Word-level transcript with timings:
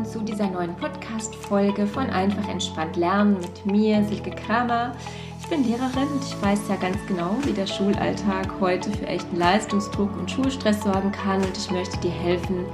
willkommen 0.00 0.06
zu 0.06 0.20
dieser 0.32 0.48
neuen 0.48 0.74
Podcast-Folge 0.76 1.86
von 1.86 2.08
Einfach 2.08 2.48
entspannt 2.48 2.96
lernen 2.96 3.36
mit 3.38 3.66
mir, 3.66 4.02
Silke 4.04 4.30
Kramer. 4.30 4.96
Ich 5.40 5.46
bin 5.48 5.64
Lehrerin 5.64 6.08
und 6.08 6.24
ich 6.24 6.40
weiß 6.40 6.68
ja 6.68 6.76
ganz 6.76 6.96
genau, 7.06 7.36
wie 7.44 7.52
der 7.52 7.66
Schulalltag 7.66 8.48
heute 8.60 8.90
für 8.90 9.06
echten 9.06 9.36
Leistungsdruck 9.36 10.16
und 10.16 10.30
Schulstress 10.30 10.82
sorgen 10.82 11.12
kann 11.12 11.44
und 11.44 11.56
ich 11.56 11.70
möchte 11.70 11.98
dir 11.98 12.10
helfen, 12.10 12.64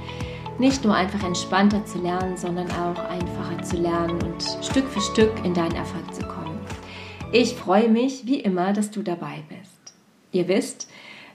nicht 0.57 0.85
nur 0.85 0.93
einfach 0.93 1.21
entspannter 1.25 1.83
zu 1.85 1.99
lernen, 1.99 2.37
sondern 2.37 2.69
auch 2.71 2.97
einfacher 3.09 3.61
zu 3.61 3.77
lernen 3.77 4.21
und 4.23 4.65
Stück 4.65 4.87
für 4.87 5.01
Stück 5.01 5.33
in 5.43 5.53
deinen 5.53 5.75
Erfolg 5.75 6.13
zu 6.13 6.21
kommen. 6.21 6.57
Ich 7.33 7.55
freue 7.55 7.89
mich, 7.89 8.25
wie 8.25 8.39
immer, 8.39 8.71
dass 8.71 8.91
du 8.91 9.01
dabei 9.01 9.43
bist. 9.49 9.95
Ihr 10.31 10.47
wisst, 10.47 10.87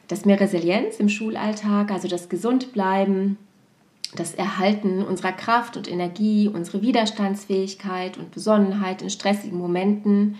dass 0.08 0.24
mir 0.24 0.40
Resilienz 0.40 0.96
im 0.96 1.10
Schulalltag, 1.10 1.90
also 1.90 2.08
das 2.08 2.30
Gesundbleiben, 2.30 3.36
das 4.14 4.34
Erhalten 4.34 5.02
unserer 5.02 5.32
Kraft 5.32 5.76
und 5.76 5.90
Energie, 5.90 6.48
unsere 6.48 6.82
Widerstandsfähigkeit 6.82 8.18
und 8.18 8.30
Besonnenheit 8.30 9.02
in 9.02 9.10
stressigen 9.10 9.58
Momenten 9.58 10.36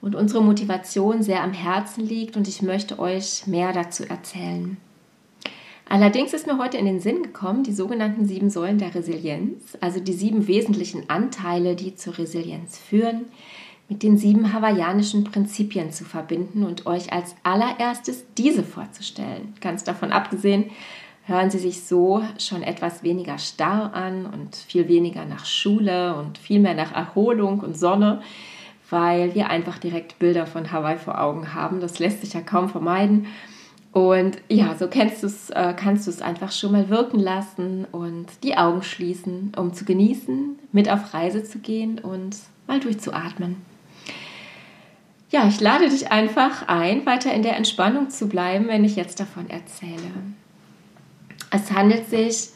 und 0.00 0.14
unsere 0.14 0.42
Motivation 0.42 1.22
sehr 1.22 1.42
am 1.42 1.52
Herzen 1.52 2.06
liegt 2.06 2.36
und 2.36 2.48
ich 2.48 2.62
möchte 2.62 2.98
euch 2.98 3.46
mehr 3.46 3.72
dazu 3.72 4.04
erzählen. 4.04 4.76
Allerdings 5.88 6.32
ist 6.32 6.46
mir 6.46 6.56
heute 6.56 6.76
in 6.76 6.84
den 6.84 7.00
Sinn 7.00 7.24
gekommen, 7.24 7.64
die 7.64 7.72
sogenannten 7.72 8.24
sieben 8.24 8.48
Säulen 8.48 8.78
der 8.78 8.94
Resilienz, 8.94 9.76
also 9.80 9.98
die 9.98 10.12
sieben 10.12 10.46
wesentlichen 10.46 11.10
Anteile, 11.10 11.74
die 11.74 11.96
zur 11.96 12.16
Resilienz 12.16 12.78
führen, 12.78 13.24
mit 13.88 14.04
den 14.04 14.16
sieben 14.16 14.52
hawaiianischen 14.52 15.24
Prinzipien 15.24 15.90
zu 15.90 16.04
verbinden 16.04 16.62
und 16.62 16.86
euch 16.86 17.12
als 17.12 17.34
allererstes 17.42 18.24
diese 18.38 18.62
vorzustellen. 18.62 19.52
Ganz 19.60 19.82
davon 19.82 20.12
abgesehen, 20.12 20.66
hören 21.30 21.50
sie 21.50 21.58
sich 21.58 21.84
so 21.84 22.22
schon 22.38 22.62
etwas 22.62 23.02
weniger 23.02 23.38
starr 23.38 23.94
an 23.94 24.26
und 24.26 24.56
viel 24.56 24.88
weniger 24.88 25.24
nach 25.24 25.46
Schule 25.46 26.14
und 26.16 26.36
viel 26.36 26.60
mehr 26.60 26.74
nach 26.74 26.92
Erholung 26.92 27.60
und 27.60 27.78
Sonne, 27.78 28.20
weil 28.90 29.34
wir 29.34 29.48
einfach 29.48 29.78
direkt 29.78 30.18
Bilder 30.18 30.46
von 30.46 30.70
Hawaii 30.70 30.98
vor 30.98 31.20
Augen 31.20 31.54
haben. 31.54 31.80
Das 31.80 31.98
lässt 31.98 32.20
sich 32.20 32.34
ja 32.34 32.40
kaum 32.40 32.68
vermeiden. 32.68 33.26
Und 33.92 34.38
ja, 34.48 34.76
so 34.76 34.86
kennst 34.86 35.22
du's, 35.22 35.50
äh, 35.50 35.74
kannst 35.76 36.06
du 36.06 36.10
es 36.10 36.22
einfach 36.22 36.52
schon 36.52 36.72
mal 36.72 36.88
wirken 36.90 37.18
lassen 37.18 37.86
und 37.90 38.26
die 38.44 38.56
Augen 38.56 38.82
schließen, 38.82 39.52
um 39.56 39.72
zu 39.72 39.84
genießen, 39.84 40.58
mit 40.70 40.88
auf 40.88 41.12
Reise 41.12 41.42
zu 41.42 41.58
gehen 41.58 41.98
und 41.98 42.36
mal 42.68 42.78
durchzuatmen. 42.78 43.56
Ja, 45.30 45.46
ich 45.46 45.60
lade 45.60 45.88
dich 45.88 46.10
einfach 46.10 46.66
ein, 46.68 47.06
weiter 47.06 47.32
in 47.32 47.42
der 47.42 47.56
Entspannung 47.56 48.10
zu 48.10 48.28
bleiben, 48.28 48.68
wenn 48.68 48.84
ich 48.84 48.96
jetzt 48.96 49.18
davon 49.18 49.48
erzähle. 49.48 50.10
Es 51.50 51.72
handelt 51.72 52.08
sich 52.08 52.50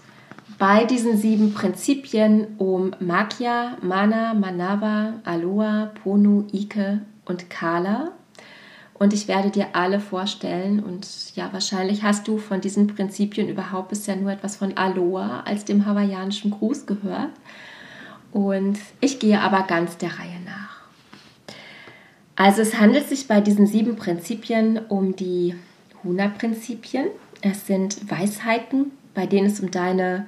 bei 0.59 0.85
diesen 0.85 1.17
sieben 1.17 1.53
Prinzipien 1.53 2.47
um 2.59 2.95
Magya, 3.01 3.77
Mana, 3.83 4.35
Manava, 4.35 5.15
Aloha, 5.25 5.91
Ponu, 6.03 6.47
Ike 6.53 7.01
und 7.25 7.51
Kala. 7.51 8.13
Und 8.95 9.13
ich 9.13 9.27
werde 9.27 9.51
dir 9.51 9.69
alle 9.73 9.99
vorstellen. 9.99 10.81
Und 10.81 11.35
ja, 11.35 11.53
wahrscheinlich 11.53 12.05
hast 12.05 12.29
du 12.29 12.39
von 12.39 12.61
diesen 12.61 12.87
Prinzipien 12.87 13.49
überhaupt 13.49 13.89
bisher 13.89 14.15
nur 14.15 14.31
etwas 14.31 14.57
von 14.57 14.77
Aloha 14.77 15.41
als 15.45 15.65
dem 15.65 15.87
hawaiianischen 15.87 16.53
Gruß 16.53 16.87
gehört. 16.87 17.31
Und 18.33 18.79
ich 19.01 19.19
gehe 19.19 19.41
aber 19.41 19.63
ganz 19.63 19.97
der 19.97 20.11
Reihe 20.11 20.41
nach. 20.45 20.83
Also 22.37 22.63
es 22.63 22.79
handelt 22.79 23.09
sich 23.09 23.27
bei 23.27 23.41
diesen 23.41 23.67
sieben 23.67 23.97
Prinzipien 23.97 24.79
um 24.89 25.17
die 25.17 25.55
Huna-Prinzipien. 26.03 27.07
Es 27.47 27.67
sind 27.67 28.11
Weisheiten, 28.11 28.93
bei 29.13 29.27
denen 29.27 29.49
es 29.49 29.61
um 29.61 29.71
deine 29.71 30.27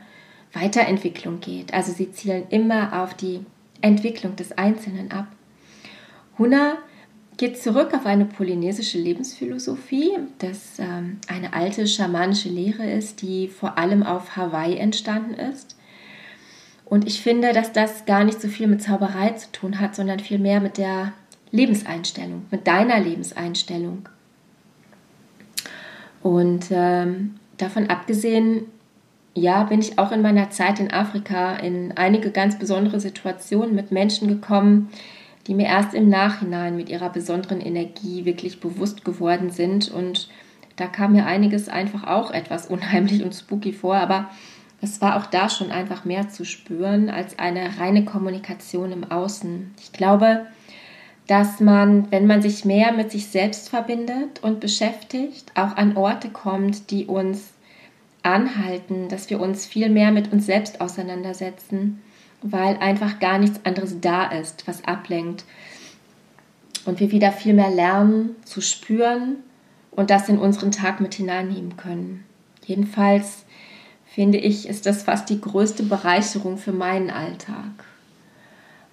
Weiterentwicklung 0.53 1.41
geht. 1.41 1.73
Also 1.73 1.91
sie 1.91 2.13
zielen 2.13 2.45
immer 2.51 3.03
auf 3.03 3.15
die 3.15 3.41
Entwicklung 3.81 4.37
des 4.37 4.53
Einzelnen 4.59 5.11
ab. 5.11 5.27
Huna 6.39 6.77
geht 7.39 7.61
zurück 7.61 7.95
auf 7.95 8.05
eine 8.05 8.27
polynesische 8.27 8.99
Lebensphilosophie, 8.99 10.11
das 10.39 10.79
ähm, 10.79 11.19
eine 11.27 11.55
alte 11.55 11.87
schamanische 11.87 12.51
Lehre 12.51 12.91
ist, 12.91 13.23
die 13.23 13.49
vor 13.49 13.79
allem 13.79 14.03
auf 14.03 14.37
Hawaii 14.37 14.77
entstanden 14.77 15.35
ist. 15.35 15.75
Und 16.85 17.07
ich 17.07 17.23
finde, 17.23 17.55
dass 17.55 17.73
das 17.73 18.05
gar 18.05 18.25
nicht 18.25 18.43
so 18.43 18.49
viel 18.49 18.67
mit 18.67 18.83
Zauberei 18.83 19.31
zu 19.31 19.51
tun 19.53 19.81
hat, 19.81 19.97
sondern 19.97 20.21
vielmehr 20.21 20.61
mit 20.61 20.77
der 20.77 21.15
Lebenseinstellung, 21.51 22.45
mit 22.51 22.67
deiner 22.67 23.01
Lebenseinstellung. 23.01 24.07
Und 26.27 26.73
ähm, 26.73 27.37
davon 27.57 27.89
abgesehen, 27.89 28.65
ja, 29.35 29.63
bin 29.63 29.79
ich 29.79 29.97
auch 29.97 30.11
in 30.11 30.23
meiner 30.23 30.51
Zeit 30.51 30.81
in 30.81 30.91
Afrika 30.91 31.55
in 31.55 31.93
einige 31.97 32.33
ganz 32.33 32.59
besondere 32.59 32.99
Situationen 32.99 33.77
mit 33.77 33.93
Menschen 33.93 34.27
gekommen, 34.27 34.89
die 35.47 35.55
mir 35.55 35.67
erst 35.67 35.95
im 35.95 36.09
Nachhinein 36.09 36.77
mit 36.77 36.89
ihrer 36.89 37.11
besonderen 37.11 37.61
Energie 37.61 38.25
wirklich 38.25 38.59
bewusst 38.59 39.05
geworden 39.05 39.51
sind. 39.51 39.89
Und 39.89 40.29
da 40.75 40.89
kam 40.89 41.13
mir 41.13 41.27
einiges 41.27 41.69
einfach 41.69 42.03
auch 42.03 42.33
etwas 42.33 42.67
unheimlich 42.71 43.23
und 43.23 43.33
spooky 43.33 43.73
vor, 43.73 43.95
aber 43.95 44.29
es 44.83 45.01
war 45.01 45.19
auch 45.19 45.27
da 45.27 45.49
schon 45.49 45.71
einfach 45.71 46.05
mehr 46.05 46.29
zu 46.29 46.45
spüren 46.45 47.09
als 47.09 47.39
eine 47.39 47.79
reine 47.79 48.05
Kommunikation 48.05 48.91
im 48.91 49.13
Außen. 49.13 49.75
Ich 49.81 49.93
glaube, 49.93 50.47
dass 51.27 51.61
man, 51.61 52.11
wenn 52.11 52.27
man 52.27 52.41
sich 52.41 52.65
mehr 52.65 52.93
mit 52.93 53.11
sich 53.11 53.27
selbst 53.27 53.69
verbindet 53.69 54.43
und 54.43 54.61
beschäftigt, 54.61 55.51
auch 55.55 55.77
an 55.77 55.97
Orte 55.97 56.31
kommt, 56.31 56.91
die 56.91 57.07
uns 57.07 57.53
anhalten, 58.23 59.09
dass 59.09 59.31
wir 59.31 59.41
uns 59.41 59.67
viel 59.67 59.89
mehr 59.89 60.13
mit 60.13 60.33
uns 60.33 60.47
selbst 60.47 60.81
auseinandersetzen, 60.81 62.03
weil 62.43 62.77
einfach 62.77 63.19
gar 63.19 63.39
nichts 63.39 63.61
anderes 63.65 64.01
da 64.01 64.27
ist, 64.27 64.67
was 64.69 64.85
ablenkt. 64.85 65.45
Und 66.85 67.01
wir 67.01 67.11
wieder 67.11 67.33
viel 67.33 67.55
mehr 67.55 67.71
lernen 67.71 68.37
zu 68.45 68.61
spüren 68.61 69.37
und 69.91 70.11
das 70.11 70.29
in 70.29 70.39
unseren 70.39 70.71
Tag 70.71 71.01
mit 71.01 71.15
hineinnehmen 71.15 71.77
können. 71.77 72.25
Jedenfalls 72.65 73.45
finde 74.05 74.39
ich, 74.39 74.69
ist 74.69 74.87
das 74.87 75.03
fast 75.03 75.29
die 75.31 75.41
größte 75.41 75.83
Bereicherung 75.83 76.59
für 76.59 76.73
meinen 76.73 77.11
Alltag. 77.11 77.85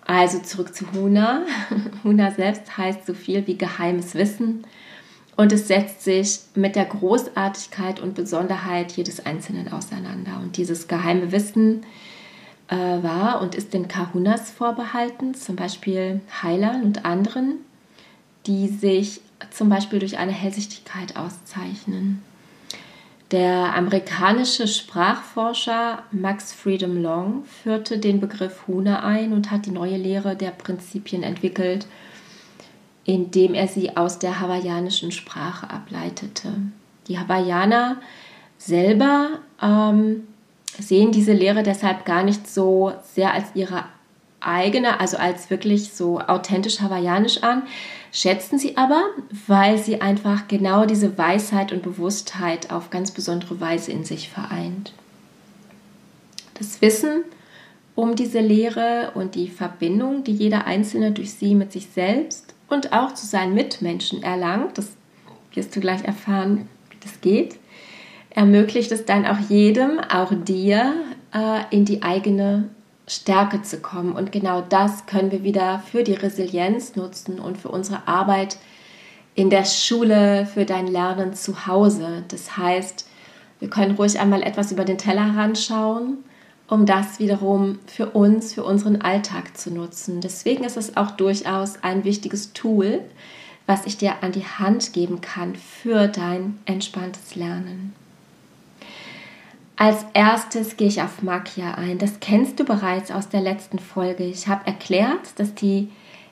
Also 0.06 0.40
zurück 0.40 0.76
zu 0.76 0.92
Huna. 0.94 1.44
Huna 2.04 2.32
selbst 2.32 2.78
heißt 2.78 3.06
so 3.06 3.14
viel 3.14 3.48
wie 3.48 3.58
geheimes 3.58 4.16
Wissen 4.16 4.66
und 5.36 5.52
es 5.52 5.68
setzt 5.68 6.04
sich 6.04 6.40
mit 6.56 6.76
der 6.76 6.86
Großartigkeit 6.86 8.00
und 8.00 8.14
Besonderheit 8.14 8.92
jedes 8.92 9.26
Einzelnen 9.26 9.72
auseinander. 9.72 10.40
Und 10.42 10.58
dieses 10.58 10.88
geheime 10.88 11.32
Wissen 11.32 11.86
äh, 12.68 12.76
war 12.76 13.42
und 13.42 13.56
ist 13.56 13.74
den 13.74 13.88
Kahunas 13.88 14.52
vorbehalten, 14.52 15.34
zum 15.34 15.56
Beispiel 15.56 16.22
Heilern 16.44 16.84
und 16.84 17.06
anderen, 17.06 17.56
die 18.46 18.68
sich 18.68 19.22
zum 19.50 19.70
Beispiel 19.70 20.00
durch 20.00 20.18
eine 20.18 20.32
Hellsichtigkeit 20.32 21.16
auszeichnen. 21.16 22.22
Der 23.34 23.76
amerikanische 23.76 24.68
Sprachforscher 24.68 26.04
Max 26.12 26.54
Freedom 26.54 27.02
Long 27.02 27.46
führte 27.46 27.98
den 27.98 28.20
Begriff 28.20 28.68
Huna 28.68 29.04
ein 29.04 29.34
und 29.34 29.50
hat 29.50 29.66
die 29.66 29.72
neue 29.72 29.98
Lehre 29.98 30.36
der 30.36 30.52
Prinzipien 30.52 31.24
entwickelt, 31.24 31.88
indem 33.06 33.56
er 33.56 33.68
sie 33.68 33.98
aus 33.98 34.20
der 34.20 34.40
hawaiianischen 34.40 35.12
Sprache 35.12 35.68
ableitete. 35.68 36.50
Die 37.08 37.18
Hawaiianer 37.18 37.98
selber 38.60 39.40
ähm, 39.60 40.28
sehen 40.78 41.12
diese 41.12 41.34
Lehre 41.34 41.64
deshalb 41.64 42.06
gar 42.06 42.22
nicht 42.22 42.48
so 42.48 42.94
sehr 43.02 43.34
als 43.34 43.48
ihre 43.56 43.86
eigene, 44.46 45.00
also 45.00 45.18
als 45.18 45.50
wirklich 45.50 45.94
so 45.94 46.20
authentisch 46.20 46.80
hawaiianisch 46.82 47.44
an, 47.44 47.64
schätzen 48.12 48.60
sie 48.60 48.78
aber, 48.78 49.02
weil 49.48 49.78
sie 49.78 50.02
einfach 50.02 50.48
genau 50.48 50.86
diese 50.86 51.18
Weisheit 51.18 51.72
und 51.72 51.82
Bewusstheit 51.82 52.72
auf 52.72 52.90
ganz 52.90 53.12
besondere 53.12 53.60
Weise 53.60 53.92
in 53.92 54.04
sich 54.04 54.30
vereint. 54.30 54.94
Das 56.54 56.82
Wissen 56.82 57.24
um 57.96 58.16
diese 58.16 58.40
Lehre 58.40 59.12
und 59.16 59.36
die 59.36 59.50
Verbindung, 59.50 60.24
die 60.24 60.34
jeder 60.34 60.66
Einzelne 60.66 61.12
durch 61.12 61.34
sie 61.34 61.56
mit 61.56 61.72
sich 61.72 61.88
selbst 61.88 62.54
und 62.68 62.92
auch 62.94 63.14
zu 63.14 63.26
seinen 63.26 63.54
Mitmenschen 63.54 64.24
erlangt, 64.24 64.78
das 64.78 64.94
wirst 65.54 65.76
du 65.76 65.80
gleich 65.80 66.04
erfahren, 66.04 66.68
wie 66.90 66.98
das 67.02 67.22
geht, 67.22 67.60
ermöglicht 68.32 68.92
es 68.92 69.06
dann 69.06 69.26
auch 69.26 69.38
jedem, 69.50 70.00
auch 70.00 70.34
dir, 70.34 70.96
äh, 71.34 71.62
in 71.70 71.86
die 71.86 72.02
eigene 72.02 72.70
Stärke 73.08 73.62
zu 73.62 73.80
kommen. 73.80 74.14
Und 74.14 74.32
genau 74.32 74.62
das 74.62 75.06
können 75.06 75.32
wir 75.32 75.44
wieder 75.44 75.80
für 75.80 76.04
die 76.04 76.14
Resilienz 76.14 76.96
nutzen 76.96 77.40
und 77.40 77.58
für 77.58 77.70
unsere 77.70 78.08
Arbeit 78.08 78.58
in 79.36 79.50
der 79.50 79.66
Schule, 79.66 80.46
für 80.46 80.66
dein 80.66 80.88
Lernen 80.88 81.34
zu 81.34 81.68
Hause. 81.68 82.24
Das 82.28 82.58
heißt, 82.58 83.08
wir 83.60 83.70
können 83.70 83.96
ruhig 83.96 84.20
einmal 84.20 84.44
etwas 84.44 84.72
über 84.72 84.86
den 84.86 84.98
Teller 84.98 85.34
heranschauen, 85.34 86.18
um 86.68 86.86
das 86.86 87.20
wiederum 87.20 87.80
für 87.88 88.10
uns, 88.10 88.54
für 88.54 88.64
unseren 88.64 89.02
Alltag 89.02 89.58
zu 89.58 89.72
nutzen. 89.72 90.22
Deswegen 90.22 90.64
ist 90.64 90.78
es 90.78 90.98
auch 90.98 91.12
durchaus 91.12 91.84
ein 91.84 92.04
wichtiges 92.04 92.54
Tool, 92.54 93.02
was 93.66 93.86
ich 93.86 93.98
dir 93.98 94.22
an 94.22 94.34
die 94.34 94.46
Hand 94.46 94.94
geben 94.94 95.22
kann 95.22 95.56
für 95.56 96.08
dein 96.08 96.60
entspanntes 96.66 97.36
Lernen. 97.36 97.94
Als 99.84 100.06
erstes 100.14 100.78
gehe 100.78 100.88
ich 100.88 101.02
auf 101.02 101.24
Makia 101.24 101.74
ein. 101.74 101.98
Das 101.98 102.22
kennst 102.22 102.58
du 102.58 102.64
bereits 102.64 103.12
aus 103.12 103.28
der 103.28 103.42
letzten 103.42 103.80
Folge. 103.80 104.24
Ich 104.24 104.48
habe 104.48 104.66
erklärt, 104.66 105.38
dass 105.38 105.56
die 105.56 105.90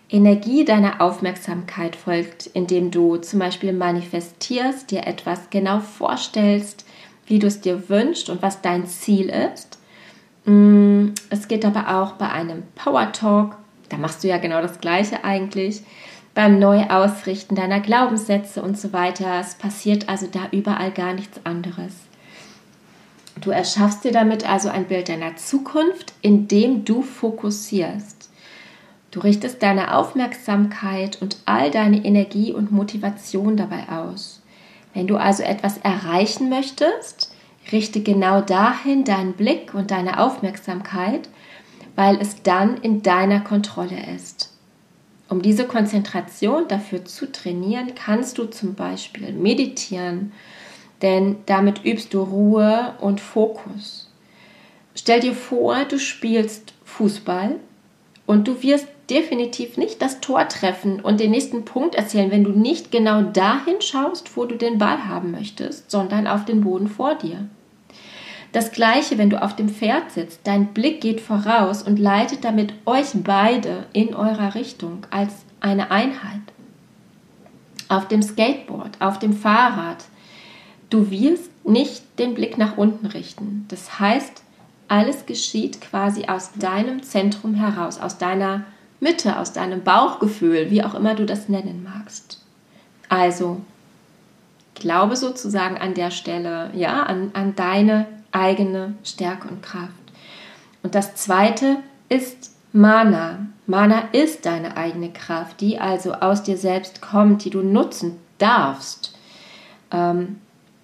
Energie 0.10 0.64
deiner 0.64 1.02
Aufmerksamkeit 1.02 1.98
folgt, 1.98 2.48
indem 2.48 2.92
du 2.92 3.18
zum 3.18 3.40
Beispiel 3.40 3.74
manifestierst, 3.74 4.90
dir 4.90 5.06
etwas 5.06 5.50
genau 5.50 5.82
vorstellst, 5.82 6.86
wie 7.26 7.40
du 7.40 7.48
es 7.48 7.60
dir 7.60 7.90
wünschst 7.90 8.30
und 8.30 8.42
was 8.42 8.62
dein 8.62 8.88
Ziel 8.88 9.28
ist. 9.28 9.80
Mm, 10.46 11.10
es 11.30 11.50
geht 11.50 11.66
aber 11.66 12.02
auch 12.02 12.14
bei 12.14 12.30
einem 12.30 12.64
Power 12.76 13.12
Talk, 13.12 13.58
da 13.90 13.98
machst 13.98 14.24
du 14.24 14.30
ja 14.30 14.38
genau 14.38 14.62
das 14.62 14.80
Gleiche 14.80 15.26
eigentlich, 15.26 15.84
beim 16.34 16.58
Neuausrichten 16.58 17.58
deiner 17.58 17.82
Glaubenssätze 17.82 18.62
und 18.62 18.80
so 18.80 18.94
weiter. 18.94 19.42
Es 19.42 19.56
passiert 19.56 20.08
also 20.08 20.28
da 20.28 20.48
überall 20.54 20.92
gar 20.92 21.12
nichts 21.12 21.42
anderes. 21.44 21.92
Du 23.40 23.52
erschaffst 23.52 24.04
dir 24.04 24.12
damit 24.12 24.48
also 24.48 24.70
ein 24.70 24.86
Bild 24.86 25.10
deiner 25.10 25.36
Zukunft, 25.38 26.14
indem 26.22 26.84
du 26.84 27.02
fokussierst. 27.02 28.30
Du 29.12 29.20
richtest 29.20 29.62
deine 29.64 29.96
Aufmerksamkeit 29.96 31.22
und 31.22 31.38
all 31.46 31.72
deine 31.72 32.04
Energie 32.04 32.54
und 32.54 32.72
Motivation 32.72 33.58
dabei 33.58 33.90
aus. 33.90 34.42
Wenn 34.94 35.08
du 35.08 35.18
also 35.18 35.44
etwas 35.44 35.78
erreichen 35.78 36.50
möchtest, 36.50 37.34
richte 37.72 38.02
genau 38.02 38.42
dahin 38.42 39.04
deinen 39.04 39.34
Blick 39.34 39.74
und 39.74 39.92
deine 39.92 40.20
Aufmerksamkeit, 40.20 41.30
weil 41.96 42.20
es 42.22 42.42
dann 42.44 42.78
in 42.78 43.02
deiner 43.02 43.42
Kontrolle 43.42 44.14
ist. 44.16 44.54
Um 45.30 45.42
diese 45.42 45.66
Konzentration 45.66 46.68
dafür 46.68 47.06
zu 47.06 47.32
trainieren, 47.32 47.96
kannst 47.96 48.38
du 48.38 48.46
zum 48.46 48.76
Beispiel 48.76 49.32
meditieren 49.32 50.34
denn 51.02 51.38
damit 51.46 51.84
übst 51.86 52.14
du 52.14 52.22
Ruhe 52.22 52.94
und 53.00 53.22
Fokus. 53.22 54.10
Stell 54.96 55.20
dir 55.20 55.34
vor, 55.34 55.86
du 55.86 56.00
spielst 56.00 56.74
Fußball 56.84 57.56
und 58.26 58.48
du 58.48 58.62
wirst 58.62 58.88
definitiv 59.10 59.78
nicht 59.78 60.02
das 60.02 60.22
Tor 60.22 60.48
treffen 60.48 61.00
und 61.02 61.20
den 61.20 61.32
nächsten 61.32 61.66
Punkt 61.66 61.96
erzählen, 61.96 62.32
wenn 62.32 62.44
du 62.44 62.52
nicht 62.52 62.92
genau 62.92 63.22
dahin 63.22 63.82
schaust, 63.82 64.38
wo 64.38 64.46
du 64.46 64.56
den 64.56 64.78
Ball 64.78 65.08
haben 65.08 65.32
möchtest, 65.32 65.92
sondern 65.92 66.28
auf 66.28 66.46
den 66.46 66.62
Boden 66.62 66.88
vor 66.88 67.16
dir. 67.16 67.50
Das 68.54 68.72
gleiche, 68.72 69.18
wenn 69.18 69.30
du 69.30 69.42
auf 69.42 69.56
dem 69.56 69.70
Pferd 69.70 70.12
sitzt, 70.12 70.42
dein 70.44 70.68
Blick 70.68 71.02
geht 71.02 71.22
voraus 71.22 71.84
und 71.84 72.00
leitet 72.00 72.44
damit 72.44 72.74
euch 72.86 73.08
beide 73.14 73.86
in 73.94 74.14
eurer 74.14 74.56
Richtung 74.56 75.06
als 75.10 75.46
eine 75.62 75.92
Einheit. 75.92 76.42
Auf 77.88 78.08
dem 78.08 78.22
Skateboard, 78.22 79.00
auf 79.00 79.20
dem 79.20 79.34
Fahrrad, 79.34 80.06
Du 80.92 81.10
wirst 81.10 81.50
nicht 81.66 82.04
den 82.20 82.36
Blick 82.36 82.58
nach 82.58 82.78
unten 82.78 83.06
richten. 83.08 83.66
Das 83.70 84.00
heißt, 84.00 84.44
alles 84.90 85.26
geschieht 85.26 85.80
quasi 85.80 86.26
aus 86.28 86.52
deinem 86.60 87.02
Zentrum 87.02 87.56
heraus, 87.56 87.98
aus 87.98 88.18
deiner 88.18 88.66
Mitte, 89.00 89.40
aus 89.40 89.54
deinem 89.54 89.84
Bauchgefühl, 89.84 90.70
wie 90.70 90.84
auch 90.84 90.94
immer 90.94 91.16
du 91.16 91.26
das 91.26 91.48
nennen 91.48 91.82
magst. 91.82 92.44
Also, 93.08 93.62
glaube 94.76 95.16
sozusagen 95.16 95.78
an 95.78 95.94
der 95.94 96.12
Stelle, 96.12 96.72
ja, 96.76 97.04
an, 97.04 97.32
an 97.34 97.56
deine 97.56 98.06
eigene 98.34 98.96
Stärke 99.06 99.48
und 99.48 99.64
Kraft. 99.64 99.94
Und 100.84 100.94
das 100.94 101.16
zweite 101.16 101.78
ist 102.10 102.52
Mana. 102.74 103.48
Mana 103.68 104.10
ist 104.12 104.46
deine 104.46 104.76
eigene 104.76 105.14
Kraft, 105.14 105.62
die 105.62 105.80
also 105.80 106.14
aus 106.16 106.44
dir 106.44 106.58
selbst 106.58 107.02
kommt, 107.02 107.46
die 107.46 107.50
du 107.50 107.62
nutzen 107.62 108.20
darfst. 108.40 109.18
Ähm, 109.92 110.42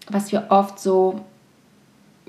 was 0.10 0.32
wir 0.32 0.48
oft 0.50 0.80
so 0.80 1.22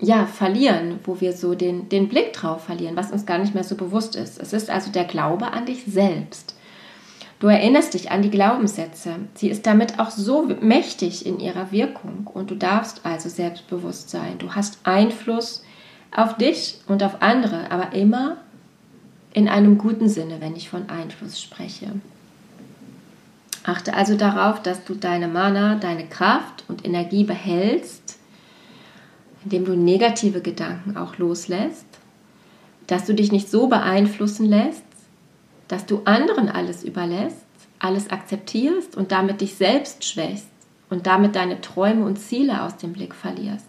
ja, 0.01 0.27
verlieren, 0.27 1.01
wo 1.05 1.21
wir 1.21 1.33
so 1.33 1.55
den, 1.55 1.89
den 1.89 2.09
Blick 2.09 2.33
drauf 2.33 2.65
verlieren, 2.65 2.97
was 2.97 3.11
uns 3.11 3.27
gar 3.27 3.39
nicht 3.39 3.55
mehr 3.55 3.65
so 3.65 3.75
bewusst 3.75 4.15
ist. 4.17 4.39
Es 4.39 4.53
ist 4.53 4.71
also 4.71 4.93
der 4.93 5.05
Glaube 5.05 5.53
an 5.53 5.67
dich 5.67 5.85
selbst. 5.87 6.55
Du 7.41 7.47
erinnerst 7.47 7.95
dich 7.95 8.11
an 8.11 8.23
die 8.23 8.31
Glaubenssätze. 8.31 9.17
Sie 9.35 9.49
ist 9.49 9.67
damit 9.67 10.01
auch 10.01 10.11
so 10.11 10.43
mächtig 10.61 11.25
in 11.25 11.39
ihrer 11.39 11.71
Wirkung 11.71 12.29
und 12.33 12.51
du 12.51 12.57
darfst 12.57 13.05
also 13.05 13.29
selbstbewusst 13.29 14.11
sein. 14.11 14.39
Du 14.39 14.55
hast 14.55 14.79
Einfluss 14.83 15.63
auf 16.15 16.37
dich 16.37 16.81
und 16.89 17.03
auf 17.03 17.23
andere, 17.23 17.71
aber 17.71 17.93
immer 17.93 18.39
in 19.35 19.49
einem 19.49 19.79
guten 19.79 20.09
Sinne, 20.09 20.41
wenn 20.41 20.57
ich 20.57 20.69
von 20.69 20.89
Einfluss 20.89 21.41
spreche. 21.41 21.87
Achte 23.65 23.95
also 23.95 24.17
darauf, 24.17 24.63
dass 24.63 24.85
du 24.85 24.95
deine 24.95 25.29
Mana, 25.29 25.75
deine 25.75 26.07
Kraft 26.07 26.65
und 26.69 26.85
Energie 26.85 27.25
behältst, 27.25 28.19
indem 29.45 29.65
du 29.65 29.77
negative 29.77 30.41
Gedanken 30.41 30.97
auch 30.97 31.19
loslässt, 31.19 31.87
dass 32.87 33.05
du 33.05 33.15
dich 33.15 33.33
nicht 33.33 33.51
so 33.51 33.67
beeinflussen 33.67 34.47
lässt, 34.47 34.85
dass 35.69 35.87
du 35.87 36.03
anderen 36.05 36.49
alles 36.49 36.83
überlässt, 36.83 37.47
alles 37.79 38.11
akzeptierst 38.11 38.97
und 38.97 39.13
damit 39.13 39.41
dich 39.41 39.55
selbst 39.55 40.05
schwächst 40.05 40.49
und 40.91 41.07
damit 41.07 41.37
deine 41.37 41.61
Träume 41.61 42.05
und 42.05 42.17
Ziele 42.17 42.63
aus 42.63 42.77
dem 42.77 42.93
Blick 42.93 43.15
verlierst. 43.15 43.67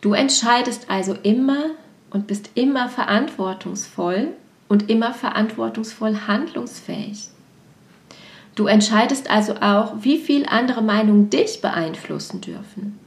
Du 0.00 0.12
entscheidest 0.12 0.90
also 0.90 1.14
immer 1.22 1.70
und 2.10 2.26
bist 2.26 2.50
immer 2.54 2.88
verantwortungsvoll 2.88 4.34
und 4.68 4.90
immer 4.90 5.14
verantwortungsvoll 5.14 6.26
handlungsfähig. 6.26 7.30
Du 8.54 8.66
entscheidest 8.66 9.30
also 9.30 9.56
auch, 9.56 9.94
wie 10.00 10.18
viel 10.18 10.46
andere 10.46 10.82
Meinungen 10.82 11.30
dich 11.30 11.60
beeinflussen 11.60 12.40
dürfen. 12.40 12.98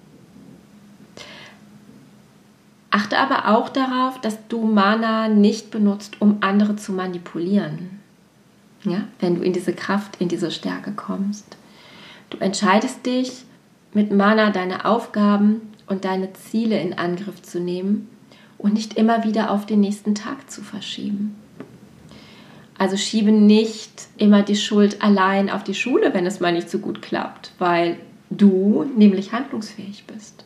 Achte 2.90 3.18
aber 3.20 3.56
auch 3.56 3.70
darauf, 3.70 4.20
dass 4.22 4.38
du 4.48 4.64
Mana 4.64 5.28
nicht 5.28 5.72
benutzt, 5.72 6.18
um 6.20 6.38
andere 6.42 6.76
zu 6.76 6.92
manipulieren. 6.92 8.00
Ja, 8.84 9.04
wenn 9.20 9.36
du 9.36 9.42
in 9.42 9.54
diese 9.54 9.74
Kraft, 9.74 10.20
in 10.20 10.28
diese 10.28 10.52
Stärke 10.52 10.92
kommst. 10.92 11.58
Du 12.30 12.38
entscheidest 12.38 13.06
dich, 13.06 13.46
mit 13.94 14.12
Mana 14.12 14.52
deine 14.52 14.86
Aufgaben 14.86 15.62
und 15.88 16.06
deine 16.06 16.34
Ziele 16.34 16.80
in 16.80 16.98
Angriff 16.98 17.42
zu 17.42 17.60
nehmen 17.60 18.10
und 18.58 18.74
nicht 18.74 18.96
immer 18.96 19.24
wieder 19.24 19.52
auf 19.52 19.66
den 19.66 19.80
nächsten 19.80 20.14
Tag 20.14 20.50
zu 20.50 20.62
verschieben. 20.62 21.36
Also 22.78 22.96
schiebe 22.96 23.32
nicht 23.32 24.08
immer 24.18 24.44
die 24.44 24.56
Schuld 24.56 25.02
allein 25.02 25.50
auf 25.50 25.64
die 25.64 25.74
Schule, 25.74 26.14
wenn 26.14 26.26
es 26.26 26.40
mal 26.40 26.54
nicht 26.54 26.70
so 26.70 26.80
gut 26.80 27.02
klappt, 27.02 27.52
weil 27.58 27.98
du 28.30 28.86
nämlich 28.96 29.32
handlungsfähig 29.32 30.06
bist. 30.06 30.46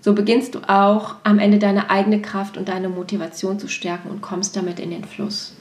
So 0.00 0.12
beginnst 0.12 0.54
du 0.54 0.60
auch 0.68 1.16
am 1.24 1.38
Ende 1.38 1.58
deine 1.58 1.90
eigene 1.90 2.22
Kraft 2.22 2.56
und 2.56 2.68
deine 2.68 2.88
Motivation 2.88 3.58
zu 3.58 3.68
stärken 3.68 4.10
und 4.10 4.22
kommst 4.22 4.56
damit 4.56 4.78
in 4.80 4.90
den 4.90 5.04
Fluss. 5.04 5.54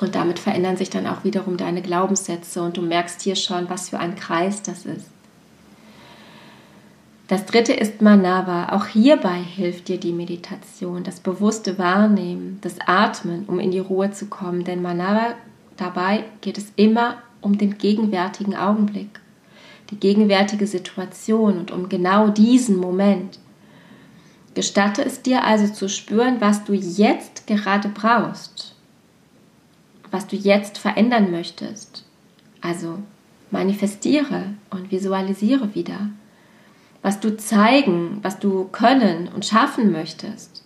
Und 0.00 0.14
damit 0.14 0.38
verändern 0.38 0.76
sich 0.76 0.90
dann 0.90 1.06
auch 1.06 1.24
wiederum 1.24 1.56
deine 1.56 1.82
Glaubenssätze 1.82 2.62
und 2.62 2.76
du 2.76 2.82
merkst 2.82 3.20
hier 3.22 3.36
schon, 3.36 3.68
was 3.68 3.88
für 3.88 3.98
ein 3.98 4.14
Kreis 4.14 4.62
das 4.62 4.84
ist. 4.84 5.10
Das 7.28 7.44
dritte 7.44 7.74
ist 7.74 8.00
Manava. 8.00 8.70
Auch 8.70 8.86
hierbei 8.86 9.38
hilft 9.42 9.88
dir 9.88 10.00
die 10.00 10.12
Meditation, 10.12 11.04
das 11.04 11.20
bewusste 11.20 11.78
Wahrnehmen, 11.78 12.58
das 12.62 12.76
Atmen, 12.86 13.44
um 13.46 13.60
in 13.60 13.70
die 13.70 13.78
Ruhe 13.78 14.10
zu 14.10 14.26
kommen. 14.26 14.64
Denn 14.64 14.80
Manava, 14.80 15.34
dabei 15.76 16.24
geht 16.40 16.56
es 16.56 16.72
immer 16.76 17.18
um 17.42 17.58
den 17.58 17.76
gegenwärtigen 17.76 18.56
Augenblick, 18.56 19.20
die 19.90 20.00
gegenwärtige 20.00 20.66
Situation 20.66 21.58
und 21.58 21.70
um 21.70 21.90
genau 21.90 22.28
diesen 22.28 22.78
Moment. 22.78 23.38
Gestatte 24.54 25.04
es 25.04 25.20
dir 25.20 25.44
also 25.44 25.70
zu 25.70 25.90
spüren, 25.90 26.40
was 26.40 26.64
du 26.64 26.72
jetzt 26.72 27.46
gerade 27.46 27.90
brauchst, 27.90 28.74
was 30.10 30.26
du 30.26 30.34
jetzt 30.34 30.78
verändern 30.78 31.30
möchtest. 31.30 32.06
Also 32.62 33.00
manifestiere 33.50 34.54
und 34.70 34.90
visualisiere 34.90 35.74
wieder 35.74 36.08
was 37.02 37.20
du 37.20 37.36
zeigen, 37.36 38.18
was 38.22 38.38
du 38.38 38.64
können 38.64 39.28
und 39.34 39.44
schaffen 39.44 39.92
möchtest. 39.92 40.64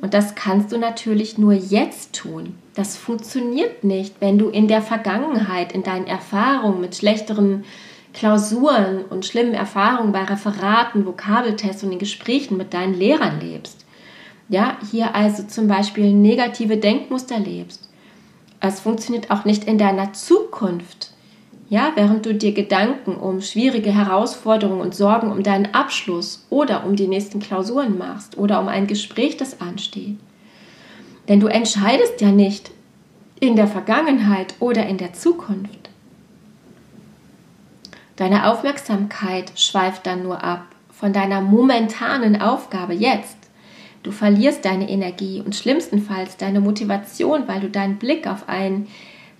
Und 0.00 0.14
das 0.14 0.34
kannst 0.34 0.72
du 0.72 0.78
natürlich 0.78 1.38
nur 1.38 1.52
jetzt 1.52 2.14
tun. 2.14 2.56
Das 2.74 2.96
funktioniert 2.96 3.84
nicht, 3.84 4.16
wenn 4.20 4.36
du 4.36 4.48
in 4.48 4.66
der 4.66 4.82
Vergangenheit, 4.82 5.72
in 5.72 5.84
deinen 5.84 6.08
Erfahrungen 6.08 6.80
mit 6.80 6.96
schlechteren 6.96 7.64
Klausuren 8.12 9.04
und 9.04 9.24
schlimmen 9.24 9.54
Erfahrungen 9.54 10.12
bei 10.12 10.24
Referaten, 10.24 11.06
Vokabeltests 11.06 11.84
und 11.84 11.92
in 11.92 11.98
Gesprächen 11.98 12.56
mit 12.56 12.74
deinen 12.74 12.94
Lehrern 12.94 13.40
lebst. 13.40 13.86
Ja, 14.48 14.76
hier 14.90 15.14
also 15.14 15.44
zum 15.44 15.68
Beispiel 15.68 16.12
negative 16.12 16.76
Denkmuster 16.76 17.38
lebst. 17.38 17.88
Es 18.60 18.80
funktioniert 18.80 19.30
auch 19.30 19.44
nicht 19.44 19.64
in 19.64 19.78
deiner 19.78 20.12
Zukunft, 20.12 21.11
ja, 21.72 21.92
während 21.94 22.26
du 22.26 22.34
dir 22.34 22.52
Gedanken 22.52 23.16
um 23.16 23.40
schwierige 23.40 23.94
Herausforderungen 23.94 24.82
und 24.82 24.94
Sorgen 24.94 25.32
um 25.32 25.42
deinen 25.42 25.72
Abschluss 25.72 26.46
oder 26.50 26.84
um 26.84 26.96
die 26.96 27.06
nächsten 27.06 27.40
Klausuren 27.40 27.96
machst 27.96 28.36
oder 28.36 28.60
um 28.60 28.68
ein 28.68 28.86
Gespräch, 28.86 29.38
das 29.38 29.62
ansteht. 29.62 30.18
Denn 31.28 31.40
du 31.40 31.46
entscheidest 31.46 32.20
ja 32.20 32.30
nicht 32.30 32.72
in 33.40 33.56
der 33.56 33.68
Vergangenheit 33.68 34.54
oder 34.60 34.84
in 34.86 34.98
der 34.98 35.14
Zukunft. 35.14 35.88
Deine 38.16 38.50
Aufmerksamkeit 38.50 39.58
schweift 39.58 40.06
dann 40.06 40.24
nur 40.24 40.44
ab 40.44 40.66
von 40.90 41.14
deiner 41.14 41.40
momentanen 41.40 42.42
Aufgabe 42.42 42.92
jetzt. 42.92 43.38
Du 44.02 44.10
verlierst 44.10 44.66
deine 44.66 44.90
Energie 44.90 45.40
und 45.40 45.56
schlimmstenfalls 45.56 46.36
deine 46.36 46.60
Motivation, 46.60 47.48
weil 47.48 47.60
du 47.60 47.70
deinen 47.70 47.96
Blick 47.96 48.26
auf 48.26 48.46
ein 48.46 48.88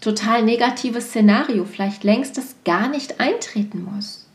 total 0.02 0.42
negatives 0.42 1.06
Szenario 1.08 1.64
vielleicht 1.64 2.04
längst 2.04 2.36
das 2.36 2.56
gar 2.64 2.88
nicht 2.88 3.20
eintreten 3.20 3.88
muss. 3.90 4.26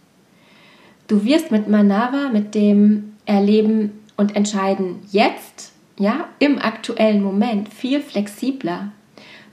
Du 1.07 1.23
wirst 1.23 1.51
mit 1.51 1.67
Manava, 1.67 2.29
mit 2.29 2.55
dem 2.55 3.13
Erleben 3.25 3.99
und 4.15 4.35
Entscheiden 4.35 4.99
jetzt, 5.11 5.73
ja, 5.99 6.27
im 6.39 6.57
aktuellen 6.59 7.21
Moment 7.21 7.71
viel 7.73 8.01
flexibler. 8.01 8.91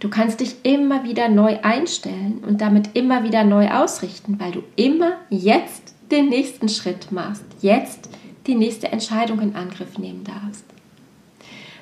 Du 0.01 0.09
kannst 0.09 0.41
dich 0.41 0.57
immer 0.63 1.05
wieder 1.05 1.29
neu 1.29 1.59
einstellen 1.63 2.43
und 2.47 2.61
damit 2.61 2.91
immer 2.95 3.25
wieder 3.25 3.45
neu 3.45 3.69
ausrichten, 3.71 4.39
weil 4.39 4.53
du 4.53 4.63
immer 4.77 5.13
jetzt 5.31 5.95
den 6.11 6.29
nächsten 6.29 6.69
Schritt 6.69 7.11
machst, 7.11 7.45
jetzt 7.61 8.09
die 8.47 8.55
nächste 8.55 8.93
Entscheidung 8.93 9.41
in 9.41 9.57
Angriff 9.57 9.99
nehmen 9.99 10.25
darfst. 10.25 10.65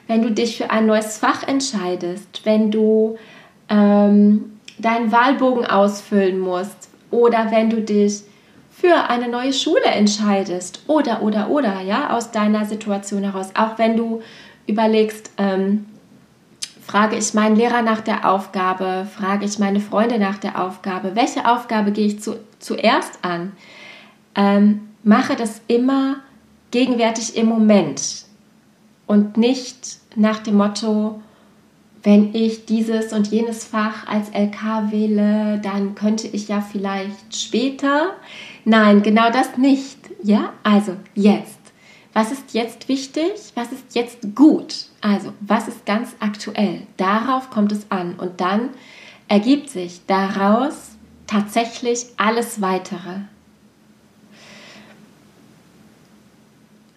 Wenn 0.06 0.22
du 0.22 0.30
dich 0.30 0.56
für 0.56 0.70
ein 0.70 0.86
neues 0.86 1.18
Fach 1.18 1.46
entscheidest, 1.46 2.42
wenn 2.44 2.70
du 2.70 3.18
ähm, 3.72 4.52
deinen 4.78 5.10
Wahlbogen 5.10 5.66
ausfüllen 5.66 6.38
musst 6.38 6.90
oder 7.10 7.50
wenn 7.50 7.70
du 7.70 7.80
dich 7.80 8.22
für 8.70 9.08
eine 9.08 9.28
neue 9.28 9.52
Schule 9.52 9.84
entscheidest 9.84 10.82
oder, 10.86 11.22
oder, 11.22 11.48
oder, 11.48 11.80
ja, 11.80 12.10
aus 12.10 12.30
deiner 12.30 12.64
Situation 12.64 13.22
heraus. 13.22 13.50
Auch 13.54 13.78
wenn 13.78 13.96
du 13.96 14.22
überlegst, 14.66 15.30
ähm, 15.38 15.86
frage 16.84 17.16
ich 17.16 17.32
meinen 17.32 17.56
Lehrer 17.56 17.82
nach 17.82 18.00
der 18.00 18.28
Aufgabe, 18.28 19.06
frage 19.14 19.44
ich 19.44 19.58
meine 19.58 19.80
Freunde 19.80 20.18
nach 20.18 20.38
der 20.38 20.62
Aufgabe, 20.62 21.14
welche 21.14 21.48
Aufgabe 21.48 21.92
gehe 21.92 22.06
ich 22.06 22.20
zu, 22.20 22.40
zuerst 22.58 23.18
an? 23.22 23.52
Ähm, 24.34 24.88
mache 25.04 25.36
das 25.36 25.60
immer 25.68 26.16
gegenwärtig 26.70 27.36
im 27.36 27.46
Moment 27.46 28.24
und 29.06 29.36
nicht 29.36 29.98
nach 30.16 30.38
dem 30.38 30.56
Motto, 30.56 31.20
wenn 32.02 32.34
ich 32.34 32.66
dieses 32.66 33.12
und 33.12 33.28
jenes 33.28 33.64
Fach 33.64 34.06
als 34.08 34.28
LK 34.30 34.90
wähle, 34.90 35.60
dann 35.62 35.94
könnte 35.94 36.26
ich 36.26 36.48
ja 36.48 36.60
vielleicht 36.60 37.36
später. 37.36 38.16
Nein, 38.64 39.02
genau 39.02 39.30
das 39.30 39.56
nicht. 39.56 39.98
Ja, 40.22 40.52
also 40.64 40.96
jetzt. 41.14 41.58
Was 42.12 42.32
ist 42.32 42.54
jetzt 42.54 42.88
wichtig? 42.88 43.32
Was 43.54 43.72
ist 43.72 43.94
jetzt 43.94 44.34
gut? 44.34 44.86
Also, 45.00 45.32
was 45.40 45.68
ist 45.68 45.86
ganz 45.86 46.14
aktuell? 46.20 46.82
Darauf 46.96 47.50
kommt 47.50 47.72
es 47.72 47.90
an. 47.90 48.16
Und 48.16 48.40
dann 48.40 48.70
ergibt 49.28 49.70
sich 49.70 50.00
daraus 50.06 50.96
tatsächlich 51.26 52.06
alles 52.16 52.60
weitere. 52.60 53.20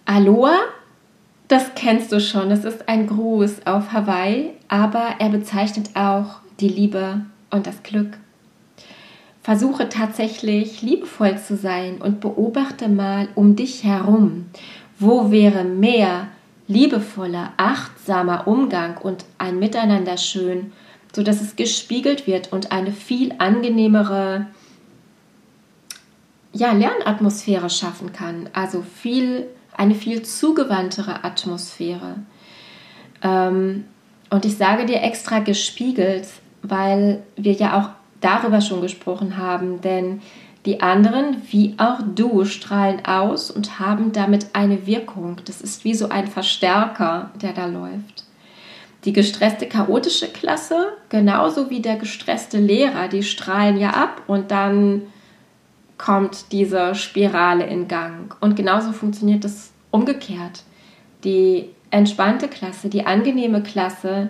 Aloha 0.06 0.58
das 1.48 1.76
kennst 1.76 2.12
du 2.12 2.20
schon. 2.20 2.50
Das 2.50 2.66
ist 2.66 2.88
ein 2.90 3.08
Gruß 3.08 3.66
auf 3.66 3.92
Hawaii, 3.94 4.52
aber 4.68 5.16
er 5.20 5.30
bezeichnet 5.30 5.92
auch 5.96 6.38
die 6.60 6.70
Liebe 6.70 7.22
und 7.52 7.68
das 7.68 7.84
Glück. 7.84 8.18
Versuche 9.42 9.90
tatsächlich 9.90 10.82
liebevoll 10.82 11.38
zu 11.38 11.56
sein 11.56 12.02
und 12.02 12.20
beobachte 12.20 12.90
mal 12.90 13.28
um 13.36 13.56
dich 13.56 13.84
herum. 13.84 14.48
Wo 14.98 15.30
wäre 15.30 15.64
mehr 15.64 16.30
liebevoller, 16.68 17.54
achtsamer 17.58 18.48
Umgang 18.48 18.98
und 18.98 19.24
ein 19.38 19.60
Miteinander 19.60 20.18
schön, 20.18 20.72
sodass 21.14 21.42
es 21.42 21.56
gespiegelt 21.56 22.26
wird 22.26 22.52
und 22.52 22.72
eine 22.72 22.92
viel 22.92 23.36
angenehmere 23.38 24.48
ja, 26.52 26.72
Lernatmosphäre 26.72 27.70
schaffen 27.70 28.14
kann. 28.14 28.50
Also 28.54 28.82
viel 28.82 29.48
eine 29.78 29.96
viel 29.96 30.24
zugewandtere 30.24 31.24
Atmosphäre. 31.24 32.18
Ähm, 33.22 33.86
und 34.30 34.46
ich 34.46 34.58
sage 34.58 34.86
dir 34.86 35.02
extra 35.02 35.40
gespiegelt, 35.40 36.28
weil 36.62 37.24
wir 37.36 37.54
ja 37.54 37.80
auch 37.80 37.90
darüber 38.22 38.62
schon 38.62 38.82
gesprochen 38.82 39.38
haben, 39.38 39.82
denn 39.82 40.22
die 40.66 40.82
anderen, 40.82 41.38
wie 41.52 41.76
auch 41.78 42.00
du, 42.16 42.44
strahlen 42.44 43.06
aus 43.06 43.52
und 43.52 43.80
haben 43.80 44.12
damit 44.12 44.48
eine 44.54 44.88
Wirkung. 44.88 45.38
Das 45.46 45.62
ist 45.62 45.84
wie 45.84 45.94
so 45.94 46.10
ein 46.10 46.28
Verstärker, 46.28 47.30
der 47.40 47.54
da 47.54 47.68
läuft. 47.68 48.24
Die 49.06 49.14
gestresste, 49.14 49.68
chaotische 49.68 50.28
Klasse, 50.28 50.88
genauso 51.10 51.70
wie 51.70 51.82
der 51.82 51.98
gestresste 51.98 52.58
Lehrer, 52.58 53.08
die 53.08 53.22
strahlen 53.22 53.78
ja 53.78 53.92
ab 53.92 54.24
und 54.26 54.50
dann 54.50 55.04
kommt 55.98 56.52
diese 56.52 56.96
Spirale 56.96 57.66
in 57.66 57.88
Gang. 57.88 58.36
Und 58.42 58.56
genauso 58.56 58.92
funktioniert 58.92 59.44
das 59.44 59.72
umgekehrt. 59.92 60.64
Die 61.24 61.70
entspannte 61.90 62.48
Klasse, 62.48 62.90
die 62.90 63.06
angenehme 63.06 63.64
Klasse, 63.64 64.30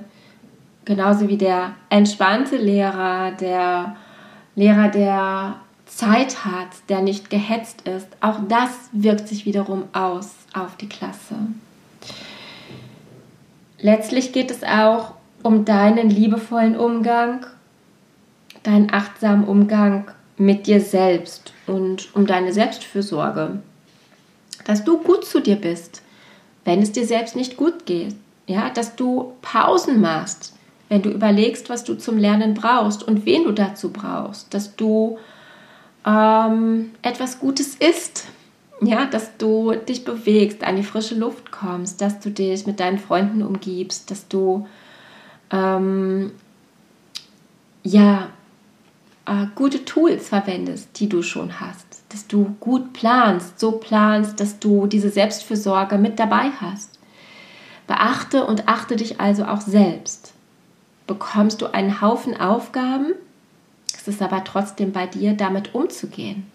genauso 0.86 1.27
wie 1.27 1.38
der 1.38 1.75
entspannte 1.89 2.57
Lehrer, 2.57 3.31
der 3.31 3.95
Lehrer, 4.55 4.89
der 4.89 5.55
Zeit 5.86 6.45
hat, 6.45 6.67
der 6.89 7.01
nicht 7.01 7.29
gehetzt 7.29 7.88
ist, 7.88 8.07
auch 8.22 8.39
das 8.48 8.69
wirkt 8.91 9.27
sich 9.27 9.45
wiederum 9.45 9.84
aus 9.93 10.36
auf 10.53 10.77
die 10.77 10.89
Klasse. 10.89 11.36
Letztlich 13.79 14.31
geht 14.31 14.51
es 14.51 14.63
auch 14.63 15.13
um 15.43 15.65
deinen 15.65 16.10
liebevollen 16.10 16.77
Umgang, 16.77 17.45
deinen 18.63 18.91
achtsamen 18.91 19.45
Umgang 19.45 20.10
mit 20.38 20.68
dir 20.68 20.82
selbst 20.82 21.54
und 21.68 22.13
um 22.15 22.25
deine 22.25 22.54
Selbstfürsorge. 22.54 23.60
Dass 24.65 24.84
du 24.84 24.98
gut 24.98 25.25
zu 25.25 25.42
dir 25.42 25.56
bist, 25.56 26.01
wenn 26.63 26.82
es 26.82 26.92
dir 26.92 27.06
selbst 27.06 27.36
nicht 27.36 27.58
gut 27.58 27.86
geht. 27.86 28.15
Ja, 28.48 28.70
dass 28.70 28.96
du 28.96 29.34
Pausen 29.42 30.01
machst, 30.01 30.54
wenn 30.89 31.01
du 31.01 31.10
überlegst, 31.10 31.70
was 31.70 31.84
du 31.84 31.96
zum 31.96 32.18
Lernen 32.18 32.54
brauchst 32.54 33.04
und 33.04 33.25
wen 33.25 33.44
du 33.44 33.51
dazu 33.51 33.92
brauchst. 33.92 34.54
Dass 34.54 34.75
du 34.75 35.18
ähm, 36.06 36.92
etwas 37.01 37.39
Gutes 37.39 37.75
isst. 37.75 38.27
Ja, 38.82 39.06
dass 39.06 39.38
du 39.38 39.72
dich 39.72 40.04
bewegst, 40.04 40.63
an 40.63 40.75
die 40.75 40.84
frische 40.84 41.15
Luft 41.15 41.50
kommst, 41.50 42.01
dass 42.01 42.20
du 42.20 42.30
dich 42.30 42.68
mit 42.68 42.82
deinen 42.82 43.00
Freunden 43.00 43.42
umgibst, 43.42 44.12
dass 44.12 44.27
du 44.27 44.68
ähm, 45.50 46.32
ja, 47.84 48.30
äh, 49.25 49.48
gute 49.55 49.86
Tools 49.86 50.29
verwendest, 50.29 51.00
die 51.00 51.10
du 51.10 51.22
schon 51.22 51.60
hast, 51.60 51.86
dass 52.10 52.27
du 52.27 52.55
gut 52.60 52.94
planst, 52.94 53.60
so 53.60 53.74
planst, 53.74 54.39
dass 54.39 54.60
du 54.60 54.88
diese 54.88 55.10
Selbstfürsorge 55.10 55.98
mit 55.98 56.20
dabei 56.20 56.50
hast. 56.62 57.00
Beachte 57.88 58.46
und 58.46 58.67
achte 58.67 58.96
dich 58.96 59.20
also 59.20 59.46
auch 59.46 59.62
selbst. 59.62 60.34
Bekommst 61.08 61.62
du 61.62 61.67
einen 61.67 62.01
Haufen 62.01 62.39
Aufgaben, 62.39 63.13
es 63.96 64.08
ist 64.08 64.22
aber 64.22 64.44
trotzdem 64.44 64.91
bei 64.91 65.08
dir, 65.08 65.34
damit 65.34 65.74
umzugehen. 65.74 66.46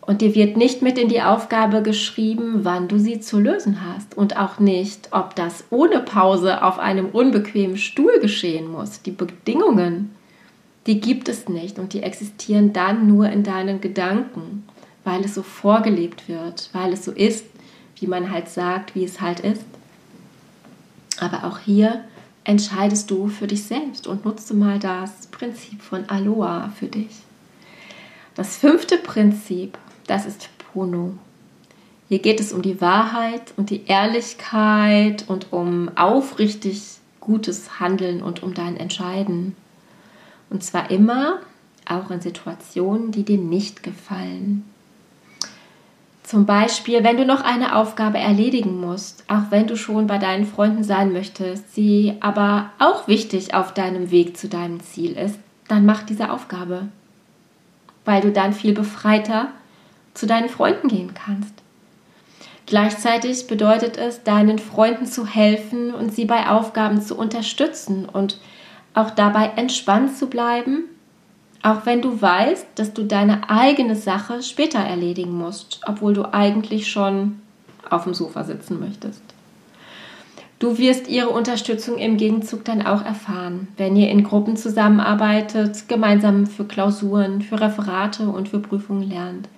Und 0.00 0.20
dir 0.20 0.34
wird 0.34 0.56
nicht 0.56 0.82
mit 0.82 0.98
in 0.98 1.08
die 1.08 1.22
Aufgabe 1.22 1.80
geschrieben, 1.80 2.64
wann 2.64 2.88
du 2.88 2.98
sie 2.98 3.20
zu 3.20 3.38
lösen 3.38 3.78
hast 3.86 4.16
und 4.16 4.36
auch 4.36 4.58
nicht, 4.58 5.08
ob 5.12 5.36
das 5.36 5.64
ohne 5.70 6.00
Pause 6.00 6.64
auf 6.64 6.78
einem 6.80 7.06
unbequemen 7.06 7.76
Stuhl 7.76 8.18
geschehen 8.20 8.70
muss. 8.70 9.02
Die 9.02 9.12
Bedingungen 9.12 10.10
die 10.86 11.00
gibt 11.00 11.28
es 11.28 11.48
nicht 11.48 11.78
und 11.78 11.92
die 11.92 12.02
existieren 12.02 12.72
dann 12.72 13.06
nur 13.06 13.28
in 13.28 13.42
deinen 13.42 13.80
Gedanken, 13.80 14.64
weil 15.04 15.24
es 15.24 15.34
so 15.34 15.42
vorgelebt 15.42 16.28
wird, 16.28 16.70
weil 16.72 16.92
es 16.92 17.04
so 17.04 17.12
ist, 17.12 17.44
wie 17.96 18.06
man 18.06 18.30
halt 18.30 18.48
sagt, 18.48 18.94
wie 18.94 19.04
es 19.04 19.20
halt 19.20 19.40
ist. 19.40 19.64
Aber 21.20 21.44
auch 21.44 21.58
hier 21.58 22.04
entscheidest 22.44 23.10
du 23.10 23.28
für 23.28 23.46
dich 23.46 23.62
selbst 23.62 24.06
und 24.06 24.24
nutze 24.24 24.54
mal 24.54 24.78
das 24.78 25.28
Prinzip 25.28 25.80
von 25.80 26.08
Aloha 26.08 26.72
für 26.76 26.86
dich. 26.86 27.10
Das 28.34 28.56
fünfte 28.56 28.96
Prinzip, 28.96 29.78
das 30.06 30.26
ist 30.26 30.48
Pono. 30.58 31.14
Hier 32.08 32.18
geht 32.18 32.40
es 32.40 32.52
um 32.52 32.62
die 32.62 32.80
Wahrheit 32.80 33.54
und 33.56 33.70
die 33.70 33.86
Ehrlichkeit 33.86 35.24
und 35.28 35.52
um 35.52 35.90
aufrichtig 35.96 36.82
gutes 37.20 37.78
Handeln 37.78 38.22
und 38.22 38.42
um 38.42 38.52
dein 38.52 38.76
Entscheiden. 38.76 39.54
Und 40.52 40.62
zwar 40.62 40.90
immer 40.90 41.38
auch 41.88 42.10
in 42.10 42.20
Situationen, 42.20 43.10
die 43.10 43.24
dir 43.24 43.38
nicht 43.38 43.82
gefallen. 43.82 44.64
Zum 46.22 46.44
Beispiel, 46.44 47.02
wenn 47.02 47.16
du 47.16 47.24
noch 47.24 47.42
eine 47.42 47.74
Aufgabe 47.74 48.18
erledigen 48.18 48.78
musst, 48.78 49.24
auch 49.28 49.50
wenn 49.50 49.66
du 49.66 49.76
schon 49.76 50.06
bei 50.06 50.18
deinen 50.18 50.46
Freunden 50.46 50.84
sein 50.84 51.12
möchtest, 51.12 51.74
sie 51.74 52.18
aber 52.20 52.70
auch 52.78 53.08
wichtig 53.08 53.54
auf 53.54 53.72
deinem 53.72 54.10
Weg 54.10 54.36
zu 54.36 54.48
deinem 54.48 54.80
Ziel 54.80 55.16
ist, 55.16 55.38
dann 55.68 55.86
mach 55.86 56.02
diese 56.02 56.30
Aufgabe, 56.30 56.88
weil 58.04 58.20
du 58.20 58.30
dann 58.30 58.52
viel 58.52 58.74
befreiter 58.74 59.48
zu 60.12 60.26
deinen 60.26 60.50
Freunden 60.50 60.88
gehen 60.88 61.14
kannst. 61.14 61.54
Gleichzeitig 62.66 63.46
bedeutet 63.46 63.96
es, 63.96 64.22
deinen 64.22 64.58
Freunden 64.58 65.06
zu 65.06 65.26
helfen 65.26 65.94
und 65.94 66.14
sie 66.14 66.26
bei 66.26 66.48
Aufgaben 66.48 67.00
zu 67.00 67.16
unterstützen 67.16 68.04
und 68.04 68.38
auch 68.94 69.10
dabei 69.10 69.52
entspannt 69.56 70.16
zu 70.16 70.28
bleiben, 70.28 70.84
auch 71.62 71.86
wenn 71.86 72.02
du 72.02 72.20
weißt, 72.20 72.66
dass 72.74 72.92
du 72.92 73.04
deine 73.04 73.48
eigene 73.48 73.96
Sache 73.96 74.42
später 74.42 74.80
erledigen 74.80 75.32
musst, 75.32 75.80
obwohl 75.86 76.12
du 76.14 76.32
eigentlich 76.32 76.90
schon 76.90 77.40
auf 77.88 78.04
dem 78.04 78.14
Sofa 78.14 78.44
sitzen 78.44 78.80
möchtest. 78.80 79.22
Du 80.58 80.78
wirst 80.78 81.08
ihre 81.08 81.30
Unterstützung 81.30 81.98
im 81.98 82.16
Gegenzug 82.16 82.64
dann 82.64 82.86
auch 82.86 83.04
erfahren, 83.04 83.66
wenn 83.76 83.96
ihr 83.96 84.08
in 84.10 84.22
Gruppen 84.22 84.56
zusammenarbeitet, 84.56 85.88
gemeinsam 85.88 86.46
für 86.46 86.64
Klausuren, 86.64 87.42
für 87.42 87.60
Referate 87.60 88.28
und 88.28 88.48
für 88.48 88.60
Prüfungen 88.60 89.08
lernt. 89.08 89.48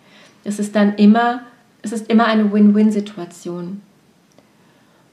Es 0.45 0.59
ist 0.59 0.75
dann 0.75 0.95
immer, 0.95 1.41
es 1.83 1.93
ist 1.93 2.09
immer 2.11 2.25
eine 2.27 2.51
Win-Win-Situation. 2.51 3.83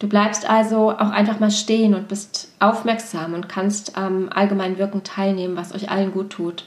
Du 0.01 0.08
bleibst 0.08 0.50
also 0.50 0.89
auch 0.89 1.12
einfach 1.12 1.39
mal 1.39 1.51
stehen 1.51 1.93
und 1.93 2.08
bist 2.08 2.51
aufmerksam 2.60 3.36
und 3.36 3.48
kannst 3.48 4.00
am 4.00 4.29
allgemeinen 4.29 4.79
Wirken 4.79 5.03
teilnehmen, 5.03 5.55
was 5.55 5.75
euch 5.75 5.91
allen 5.91 6.12
gut 6.12 6.31
tut. 6.31 6.65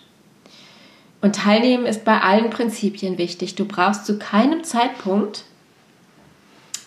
Und 1.21 1.35
teilnehmen 1.35 1.85
ist 1.85 2.05
bei 2.05 2.21
allen 2.21 2.50
Prinzipien 2.50 3.19
wichtig. 3.19 3.57
Du 3.57 3.64
brauchst 3.64 4.07
zu 4.07 4.21
keinem 4.21 4.62
Zeitpunkt 4.62 5.47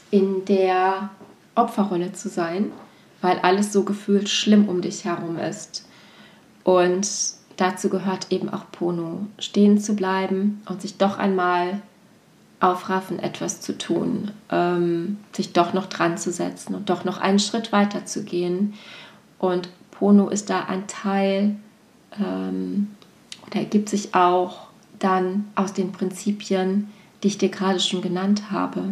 in 0.09 0.45
der 0.45 1.09
Opferrolle 1.55 2.13
zu 2.13 2.29
sein, 2.29 2.71
weil 3.21 3.39
alles 3.39 3.73
so 3.73 3.83
gefühlt 3.83 4.29
schlimm 4.29 4.69
um 4.69 4.81
dich 4.81 5.03
herum 5.03 5.37
ist. 5.37 5.85
Und 6.63 7.09
dazu 7.57 7.89
gehört 7.89 8.27
eben 8.31 8.47
auch 8.47 8.71
Pono, 8.71 9.27
stehen 9.37 9.79
zu 9.79 9.97
bleiben 9.97 10.61
und 10.69 10.81
sich 10.81 10.97
doch 10.97 11.17
einmal 11.17 11.81
aufraffen, 12.59 13.19
etwas 13.19 13.61
zu 13.61 13.77
tun, 13.77 14.31
ähm, 14.51 15.17
sich 15.31 15.53
doch 15.53 15.73
noch 15.73 15.85
dran 15.85 16.17
zu 16.17 16.31
setzen 16.31 16.73
und 16.73 16.89
doch 16.89 17.05
noch 17.05 17.19
einen 17.19 17.39
Schritt 17.39 17.71
weiter 17.71 18.05
zu 18.05 18.23
gehen. 18.23 18.73
Und 19.37 19.69
Pono 19.91 20.29
ist 20.29 20.49
da 20.49 20.65
ein 20.65 20.87
Teil 20.87 21.55
ähm, 22.19 22.87
oder 23.45 23.59
ergibt 23.59 23.89
sich 23.89 24.15
auch 24.15 24.67
dann 24.99 25.45
aus 25.55 25.73
den 25.73 25.91
Prinzipien, 25.91 26.89
die 27.21 27.27
ich 27.27 27.37
dir 27.37 27.49
gerade 27.49 27.79
schon 27.79 28.01
genannt 28.01 28.51
habe. 28.51 28.83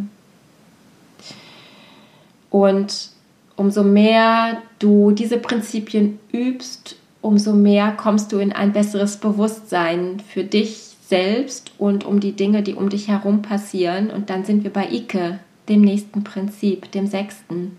Und 2.51 3.09
umso 3.55 3.83
mehr 3.83 4.61
du 4.79 5.11
diese 5.11 5.37
Prinzipien 5.37 6.19
übst, 6.31 6.97
umso 7.21 7.53
mehr 7.53 7.91
kommst 7.91 8.31
du 8.31 8.37
in 8.37 8.53
ein 8.53 8.71
besseres 8.71 9.17
Bewusstsein 9.17 10.19
für 10.19 10.43
dich 10.43 10.94
selbst 11.07 11.71
und 11.77 12.05
um 12.05 12.19
die 12.19 12.33
Dinge, 12.33 12.63
die 12.63 12.73
um 12.73 12.89
dich 12.89 13.07
herum 13.07 13.41
passieren. 13.41 14.09
Und 14.09 14.29
dann 14.29 14.45
sind 14.45 14.63
wir 14.63 14.71
bei 14.71 14.89
Ike, 14.89 15.39
dem 15.69 15.81
nächsten 15.81 16.23
Prinzip, 16.23 16.91
dem 16.91 17.07
sechsten. 17.07 17.77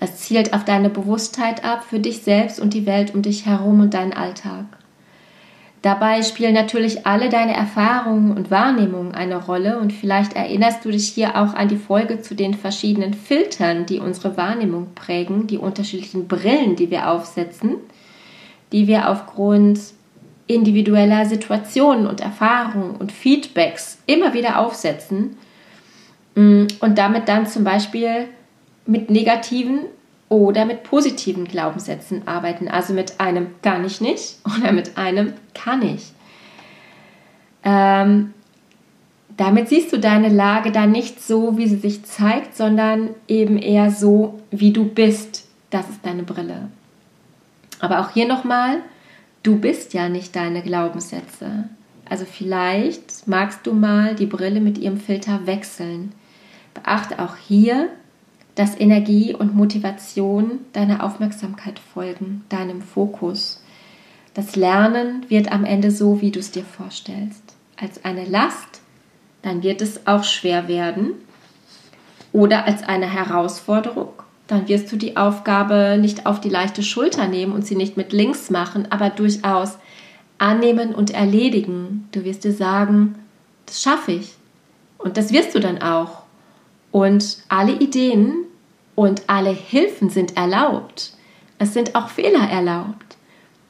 Es 0.00 0.16
zielt 0.16 0.52
auf 0.52 0.64
deine 0.64 0.90
Bewusstheit 0.90 1.64
ab 1.64 1.84
für 1.84 2.00
dich 2.00 2.22
selbst 2.22 2.58
und 2.58 2.74
die 2.74 2.86
Welt 2.86 3.14
um 3.14 3.22
dich 3.22 3.46
herum 3.46 3.80
und 3.80 3.94
deinen 3.94 4.12
Alltag. 4.12 4.64
Dabei 5.82 6.22
spielen 6.22 6.54
natürlich 6.54 7.06
alle 7.06 7.28
deine 7.28 7.54
Erfahrungen 7.54 8.36
und 8.36 8.52
Wahrnehmungen 8.52 9.16
eine 9.16 9.44
Rolle 9.44 9.78
und 9.78 9.92
vielleicht 9.92 10.34
erinnerst 10.34 10.84
du 10.84 10.92
dich 10.92 11.08
hier 11.08 11.36
auch 11.36 11.54
an 11.54 11.66
die 11.66 11.76
Folge 11.76 12.20
zu 12.20 12.36
den 12.36 12.54
verschiedenen 12.54 13.14
Filtern, 13.14 13.84
die 13.86 13.98
unsere 13.98 14.36
Wahrnehmung 14.36 14.94
prägen, 14.94 15.48
die 15.48 15.58
unterschiedlichen 15.58 16.28
Brillen, 16.28 16.76
die 16.76 16.90
wir 16.90 17.10
aufsetzen, 17.10 17.76
die 18.70 18.86
wir 18.86 19.08
aufgrund 19.08 19.80
individueller 20.46 21.24
Situationen 21.26 22.06
und 22.06 22.20
Erfahrungen 22.20 22.96
und 22.96 23.12
Feedbacks 23.12 23.98
immer 24.06 24.34
wieder 24.34 24.58
aufsetzen 24.58 25.36
mm, 26.34 26.66
und 26.80 26.98
damit 26.98 27.28
dann 27.28 27.46
zum 27.46 27.64
Beispiel 27.64 28.28
mit 28.86 29.10
negativen 29.10 29.80
oder 30.28 30.64
mit 30.64 30.82
positiven 30.82 31.44
Glaubenssätzen 31.44 32.26
arbeiten, 32.26 32.68
also 32.68 32.94
mit 32.94 33.20
einem 33.20 33.48
kann 33.62 33.84
ich 33.84 34.00
nicht 34.00 34.38
oder 34.58 34.72
mit 34.72 34.96
einem 34.96 35.34
kann 35.54 35.82
ich. 35.82 36.12
Ähm, 37.64 38.32
damit 39.36 39.68
siehst 39.68 39.92
du 39.92 39.98
deine 39.98 40.28
Lage 40.28 40.72
dann 40.72 40.92
nicht 40.92 41.22
so, 41.22 41.56
wie 41.56 41.66
sie 41.66 41.76
sich 41.76 42.04
zeigt, 42.04 42.56
sondern 42.56 43.10
eben 43.28 43.58
eher 43.58 43.90
so, 43.90 44.40
wie 44.50 44.72
du 44.72 44.84
bist. 44.84 45.48
Das 45.70 45.88
ist 45.88 46.04
deine 46.04 46.22
Brille. 46.22 46.68
Aber 47.80 48.00
auch 48.00 48.10
hier 48.10 48.26
nochmal, 48.26 48.78
du 49.42 49.58
bist 49.58 49.94
ja 49.94 50.08
nicht 50.08 50.36
deine 50.36 50.62
Glaubenssätze. 50.62 51.68
Also 52.08 52.24
vielleicht 52.24 53.26
magst 53.26 53.66
du 53.66 53.72
mal 53.72 54.14
die 54.14 54.26
Brille 54.26 54.60
mit 54.60 54.78
ihrem 54.78 54.98
Filter 54.98 55.46
wechseln. 55.46 56.12
Beachte 56.74 57.18
auch 57.18 57.36
hier, 57.36 57.88
dass 58.54 58.78
Energie 58.78 59.34
und 59.34 59.54
Motivation 59.54 60.60
deiner 60.72 61.02
Aufmerksamkeit 61.02 61.78
folgen, 61.78 62.44
deinem 62.48 62.82
Fokus. 62.82 63.62
Das 64.34 64.56
Lernen 64.56 65.28
wird 65.28 65.50
am 65.52 65.64
Ende 65.64 65.90
so, 65.90 66.20
wie 66.20 66.30
du 66.30 66.40
es 66.40 66.50
dir 66.50 66.64
vorstellst. 66.64 67.54
Als 67.76 68.04
eine 68.04 68.24
Last, 68.24 68.80
dann 69.42 69.62
wird 69.62 69.82
es 69.82 70.06
auch 70.06 70.24
schwer 70.24 70.68
werden. 70.68 71.14
Oder 72.32 72.66
als 72.66 72.82
eine 72.82 73.12
Herausforderung, 73.12 74.12
dann 74.52 74.68
wirst 74.68 74.92
du 74.92 74.96
die 74.96 75.16
Aufgabe 75.16 75.96
nicht 75.98 76.26
auf 76.26 76.38
die 76.38 76.50
leichte 76.50 76.82
Schulter 76.82 77.26
nehmen 77.26 77.52
und 77.52 77.66
sie 77.66 77.74
nicht 77.74 77.96
mit 77.96 78.12
links 78.12 78.50
machen, 78.50 78.86
aber 78.90 79.08
durchaus 79.08 79.78
annehmen 80.36 80.94
und 80.94 81.10
erledigen. 81.10 82.06
Du 82.12 82.24
wirst 82.24 82.44
dir 82.44 82.52
sagen, 82.52 83.14
das 83.64 83.80
schaffe 83.80 84.12
ich. 84.12 84.34
Und 84.98 85.16
das 85.16 85.32
wirst 85.32 85.54
du 85.54 85.60
dann 85.60 85.80
auch. 85.80 86.24
Und 86.90 87.38
alle 87.48 87.72
Ideen 87.72 88.44
und 88.94 89.22
alle 89.26 89.50
Hilfen 89.50 90.10
sind 90.10 90.36
erlaubt. 90.36 91.14
Es 91.58 91.72
sind 91.72 91.94
auch 91.94 92.10
Fehler 92.10 92.46
erlaubt. 92.46 93.16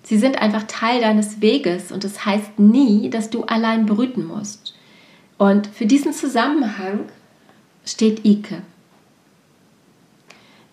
Sie 0.03 0.19
sind 0.19 0.43
einfach 0.43 0.65
Teil 0.65 1.01
deines 1.01 1.41
Weges 1.41 1.93
und 1.93 2.03
es 2.05 2.15
das 2.15 2.27
heißt 2.27 2.59
nie, 2.59 3.09
dass 3.09 3.31
du 3.31 3.45
allein 3.45 3.87
brüten 3.87 4.27
musst. 4.27 4.75
Und 5.39 5.69
für 5.69 5.87
diesen 5.87 6.13
Zusammenhang 6.13 7.05
steht 7.85 8.25
Ike. 8.25 8.63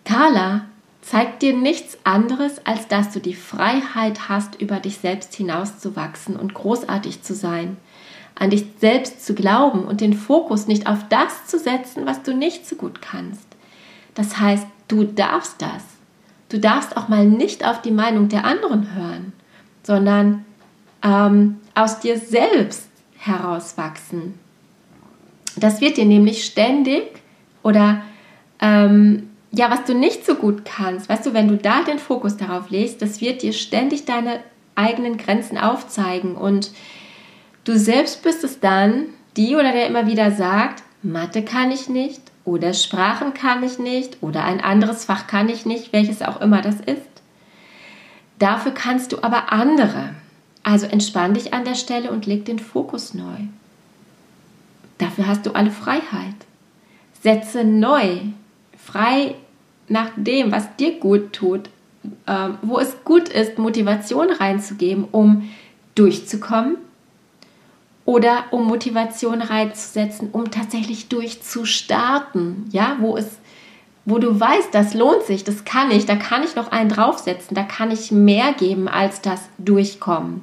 Carla 0.10 0.66
zeigt 1.02 1.44
dir 1.44 1.56
nichts 1.56 2.00
anderes, 2.04 2.66
als 2.66 2.88
dass 2.88 3.12
du 3.12 3.20
die 3.20 3.36
Freiheit 3.36 4.28
hast, 4.28 4.60
über 4.60 4.80
dich 4.80 4.98
selbst 4.98 5.36
hinauszuwachsen 5.36 6.36
und 6.36 6.56
großartig 6.56 7.22
zu 7.22 7.36
sein 7.36 7.78
an 8.40 8.50
dich 8.50 8.66
selbst 8.80 9.26
zu 9.26 9.36
glauben 9.36 9.84
und 9.84 10.02
den 10.02 10.14
Fokus 10.14 10.66
nicht 10.66 10.88
auf 10.88 11.00
das 11.10 11.46
zu 11.46 11.60
setzen, 11.60 12.06
was 12.06 12.24
du 12.24 12.34
nicht 12.34 12.66
so 12.66 12.78
gut 12.78 13.02
kannst. 13.02 13.46
Das 14.16 14.40
heißt, 14.40 14.66
du 14.88 15.04
darfst 15.04 15.62
das. 15.62 15.84
Du 16.48 16.58
darfst 16.58 16.96
auch 16.96 17.10
mal 17.10 17.26
nicht 17.26 17.68
auf 17.68 17.82
die 17.82 17.92
Meinung 17.92 18.30
der 18.30 18.46
anderen 18.46 18.96
hören, 18.96 19.34
sondern 19.84 20.46
ähm, 21.04 21.58
aus 21.76 22.00
dir 22.00 22.18
selbst 22.18 22.88
herauswachsen. 23.18 24.36
Das 25.58 25.82
wird 25.82 25.98
dir 25.98 26.06
nämlich 26.06 26.46
ständig 26.46 27.22
oder 27.62 28.02
ähm, 28.62 29.29
ja, 29.52 29.72
was 29.72 29.86
du 29.86 29.94
nicht 29.94 30.26
so 30.26 30.36
gut 30.36 30.66
kannst, 30.66 31.10
weißt 31.10 31.26
du, 31.26 31.34
wenn 31.34 31.48
du 31.48 31.58
da 31.58 31.84
den 31.84 32.00
Fokus 32.00 32.38
darauf 32.38 32.70
legst, 32.70 33.02
das 33.02 33.22
wird 33.22 33.42
dir 33.42 33.54
ständig 33.54 34.06
deine 34.06 34.40
eigenen 34.76 35.18
Grenzen 35.18 35.58
aufzeigen 35.58 36.36
und 36.36 36.72
Du 37.70 37.78
selbst 37.78 38.24
bist 38.24 38.44
es 38.44 38.60
dann, 38.60 39.06
die 39.38 39.56
oder 39.56 39.72
der 39.72 39.86
immer 39.86 40.08
wieder 40.08 40.32
sagt, 40.32 40.82
Mathe 41.04 41.44
kann 41.44 41.72
ich 41.72 41.88
nicht 41.88 42.20
oder 42.44 42.74
Sprachen 42.74 43.36
kann 43.36 43.64
ich 43.64 43.78
nicht 43.78 44.24
oder 44.24 44.44
ein 44.44 44.60
anderes 44.60 45.06
Fach 45.06 45.28
kann 45.28 45.50
ich 45.50 45.68
nicht, 45.68 45.94
welches 45.94 46.24
auch 46.24 46.42
immer 46.42 46.64
das 46.64 46.80
ist. 46.80 47.08
Dafür 48.40 48.72
kannst 48.72 49.12
du 49.12 49.22
aber 49.22 49.52
andere. 49.52 50.16
Also 50.64 50.88
entspann 50.88 51.36
dich 51.36 51.54
an 51.54 51.64
der 51.64 51.76
Stelle 51.76 52.10
und 52.10 52.26
leg 52.26 52.46
den 52.46 52.58
Fokus 52.58 53.14
neu. 53.14 53.38
Dafür 54.98 55.28
hast 55.28 55.46
du 55.46 55.52
alle 55.52 55.70
Freiheit. 55.70 56.36
Setze 57.22 57.64
neu, 57.64 58.18
frei 58.92 59.36
nach 59.88 60.10
dem, 60.16 60.52
was 60.52 60.76
dir 60.78 61.00
gut 61.00 61.34
tut, 61.34 61.70
äh, 62.26 62.50
wo 62.62 62.80
es 62.80 63.04
gut 63.04 63.30
ist, 63.30 63.58
Motivation 63.58 64.30
reinzugeben, 64.30 65.06
um 65.12 65.50
durchzukommen 65.96 66.78
oder 68.06 68.46
um 68.52 68.66
Motivation 68.66 69.42
reinzusetzen, 69.42 70.30
um 70.32 70.52
tatsächlich 70.52 71.10
durchzustarten, 71.10 72.66
ja, 72.72 72.98
wo 73.00 73.18
es 73.18 73.40
wo 74.06 74.18
du 74.18 74.40
weißt, 74.40 74.70
das 74.72 74.96
lohnt 74.96 75.24
sich, 75.24 75.44
das 75.44 75.66
kann 75.66 75.92
ich, 75.92 76.08
da 76.08 76.16
kann 76.16 76.44
ich 76.44 76.56
noch 76.56 76.72
einen 76.72 76.90
draufsetzen, 76.90 77.54
da 77.54 77.62
kann 77.62 77.92
ich 77.92 78.12
mehr 78.12 78.54
geben 78.54 78.88
als 78.88 79.22
das 79.22 79.50
Durchkommen. 79.60 80.42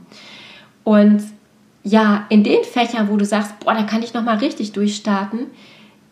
Und 0.84 1.22
ja, 1.82 2.26
in 2.28 2.44
den 2.44 2.62
Fächern, 2.62 3.08
wo 3.08 3.16
du 3.16 3.24
sagst, 3.24 3.58
boah, 3.60 3.74
da 3.74 3.82
kann 3.82 4.04
ich 4.04 4.14
noch 4.14 4.22
mal 4.22 4.36
richtig 4.38 4.70
durchstarten, 4.72 5.46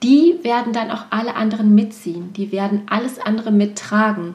die 0.04 0.38
werden 0.42 0.74
dann 0.74 0.90
auch 0.90 1.06
alle 1.08 1.34
anderen 1.34 1.74
mitziehen, 1.74 2.34
die 2.34 2.52
werden 2.52 2.82
alles 2.90 3.18
andere 3.18 3.50
mittragen. 3.50 4.34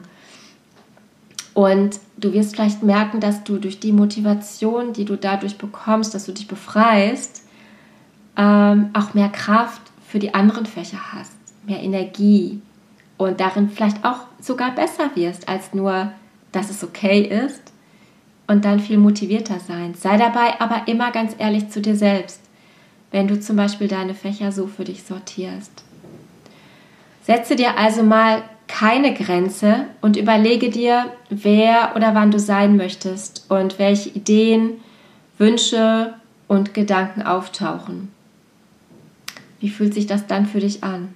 Und 1.54 2.00
du 2.16 2.32
wirst 2.32 2.56
vielleicht 2.56 2.82
merken, 2.82 3.20
dass 3.20 3.44
du 3.44 3.58
durch 3.58 3.78
die 3.78 3.92
Motivation, 3.92 4.92
die 4.92 5.04
du 5.04 5.16
dadurch 5.16 5.58
bekommst, 5.58 6.12
dass 6.12 6.26
du 6.26 6.32
dich 6.32 6.48
befreist, 6.48 7.44
ähm, 8.36 8.90
auch 8.94 9.14
mehr 9.14 9.28
Kraft 9.28 9.80
für 10.06 10.18
die 10.18 10.34
anderen 10.34 10.66
Fächer 10.66 11.12
hast, 11.12 11.36
mehr 11.64 11.80
Energie 11.80 12.60
und 13.16 13.38
darin 13.38 13.70
vielleicht 13.70 14.04
auch 14.04 14.26
sogar 14.40 14.72
besser 14.74 15.10
wirst, 15.14 15.48
als 15.48 15.72
nur, 15.72 16.12
dass 16.50 16.70
es 16.70 16.82
okay 16.82 17.20
ist 17.20 17.62
und 18.48 18.64
dann 18.64 18.80
viel 18.80 18.98
motivierter 18.98 19.60
sein. 19.60 19.94
Sei 19.94 20.16
dabei 20.16 20.60
aber 20.60 20.88
immer 20.88 21.12
ganz 21.12 21.36
ehrlich 21.38 21.68
zu 21.70 21.80
dir 21.80 21.94
selbst, 21.94 22.40
wenn 23.10 23.28
du 23.28 23.40
zum 23.40 23.56
Beispiel 23.56 23.88
deine 23.88 24.14
Fächer 24.14 24.52
so 24.52 24.66
für 24.66 24.84
dich 24.84 25.02
sortierst. 25.02 25.72
Setze 27.22 27.56
dir 27.56 27.76
also 27.76 28.02
mal 28.02 28.42
keine 28.66 29.14
Grenze 29.14 29.86
und 30.00 30.16
überlege 30.16 30.70
dir, 30.70 31.12
wer 31.28 31.92
oder 31.96 32.14
wann 32.14 32.30
du 32.30 32.38
sein 32.38 32.76
möchtest 32.76 33.46
und 33.48 33.78
welche 33.78 34.10
Ideen, 34.10 34.80
Wünsche 35.38 36.14
und 36.46 36.74
Gedanken 36.74 37.22
auftauchen. 37.22 38.12
Wie 39.58 39.70
fühlt 39.70 39.94
sich 39.94 40.06
das 40.06 40.26
dann 40.26 40.46
für 40.46 40.60
dich 40.60 40.84
an? 40.84 41.14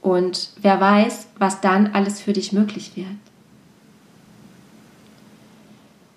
Und 0.00 0.50
wer 0.60 0.80
weiß, 0.80 1.28
was 1.38 1.60
dann 1.60 1.88
alles 1.94 2.20
für 2.20 2.34
dich 2.34 2.52
möglich 2.52 2.92
wird. 2.94 3.06